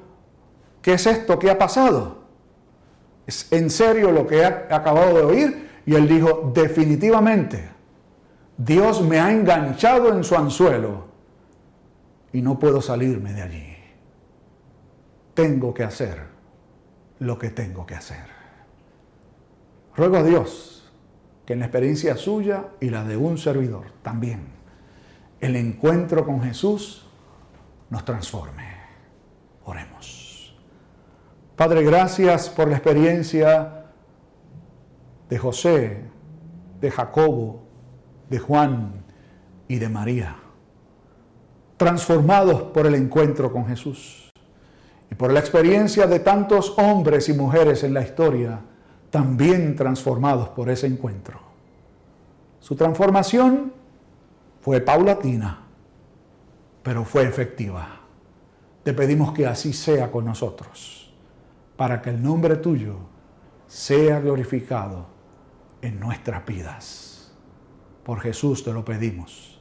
¿qué 0.80 0.94
es 0.94 1.06
esto 1.06 1.38
que 1.40 1.50
ha 1.50 1.58
pasado? 1.58 2.22
¿Es 3.26 3.52
en 3.52 3.68
serio 3.68 4.12
lo 4.12 4.26
que 4.26 4.38
he 4.38 4.44
acabado 4.44 5.14
de 5.14 5.22
oír? 5.22 5.70
Y 5.85 5.96
él 5.96 6.06
dijo, 6.06 6.52
definitivamente, 6.54 7.68
Dios 8.56 9.02
me 9.02 9.18
ha 9.18 9.32
enganchado 9.32 10.12
en 10.14 10.22
su 10.22 10.37
anzuelo 10.37 11.06
y 12.32 12.42
no 12.42 12.61
puedo 12.61 12.80
salirme 12.80 13.32
de 13.32 13.42
allí. 13.42 13.76
Tengo 15.35 15.74
que 15.74 15.82
hacer 15.82 16.18
lo 17.18 17.38
que 17.38 17.50
tengo 17.50 17.85
que 17.87 17.96
hacer. 17.96 18.31
Ruego 19.96 20.16
a 20.16 20.22
Dios 20.22 20.90
que 21.44 21.55
en 21.55 21.61
la 21.61 21.66
experiencia 21.66 22.16
suya 22.16 22.68
y 22.81 22.90
la 22.90 23.05
de 23.05 23.16
un 23.16 23.37
servidor 23.37 23.87
también, 24.02 24.46
el 25.40 25.57
encuentro 25.57 26.24
con 26.24 26.40
Jesús 26.42 27.05
nos 27.90 28.05
transforme. 28.05 28.72
Oremos. 29.64 30.57
Padre, 31.57 31.83
gracias 31.85 32.48
por 32.48 32.68
la 32.68 32.76
experiencia 32.76 33.87
de 35.28 35.38
José, 35.38 36.05
de 36.81 36.90
Jacobo, 36.90 37.62
de 38.28 38.38
Juan 38.38 39.05
y 39.68 39.78
de 39.78 39.88
María, 39.88 40.37
transformados 41.76 42.62
por 42.62 42.87
el 42.87 42.94
encuentro 42.94 43.52
con 43.52 43.66
Jesús 43.66 44.31
y 45.11 45.14
por 45.14 45.33
la 45.33 45.40
experiencia 45.40 46.07
de 46.07 46.20
tantos 46.20 46.74
hombres 46.78 47.28
y 47.28 47.35
mujeres 47.35 47.85
en 47.85 47.94
la 47.94 48.02
historia, 48.02 48.61
también 49.12 49.77
transformados 49.77 50.48
por 50.48 50.70
ese 50.70 50.87
encuentro. 50.87 51.38
Su 52.61 52.75
transformación 52.77 53.75
fue 54.62 54.81
paulatina, 54.81 55.66
pero 56.83 57.05
fue 57.05 57.25
efectiva. 57.25 58.01
Te 58.83 58.94
pedimos 58.94 59.33
que 59.33 59.46
así 59.46 59.75
sea 59.75 60.11
con 60.11 60.25
nosotros, 60.25 61.12
para 61.77 62.01
que 62.01 62.09
el 62.09 62.22
nombre 62.22 62.57
tuyo 62.57 62.96
sea 63.66 64.18
glorificado 64.18 65.09
en 65.83 66.01
nuestras 66.01 66.46
vidas. 66.46 67.35
Por 68.05 68.18
Jesús 68.20 68.64
te 68.64 68.72
lo 68.72 68.83
pedimos. 68.83 69.61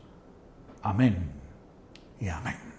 Amén 0.81 1.29
y 2.21 2.29
amén. 2.29 2.70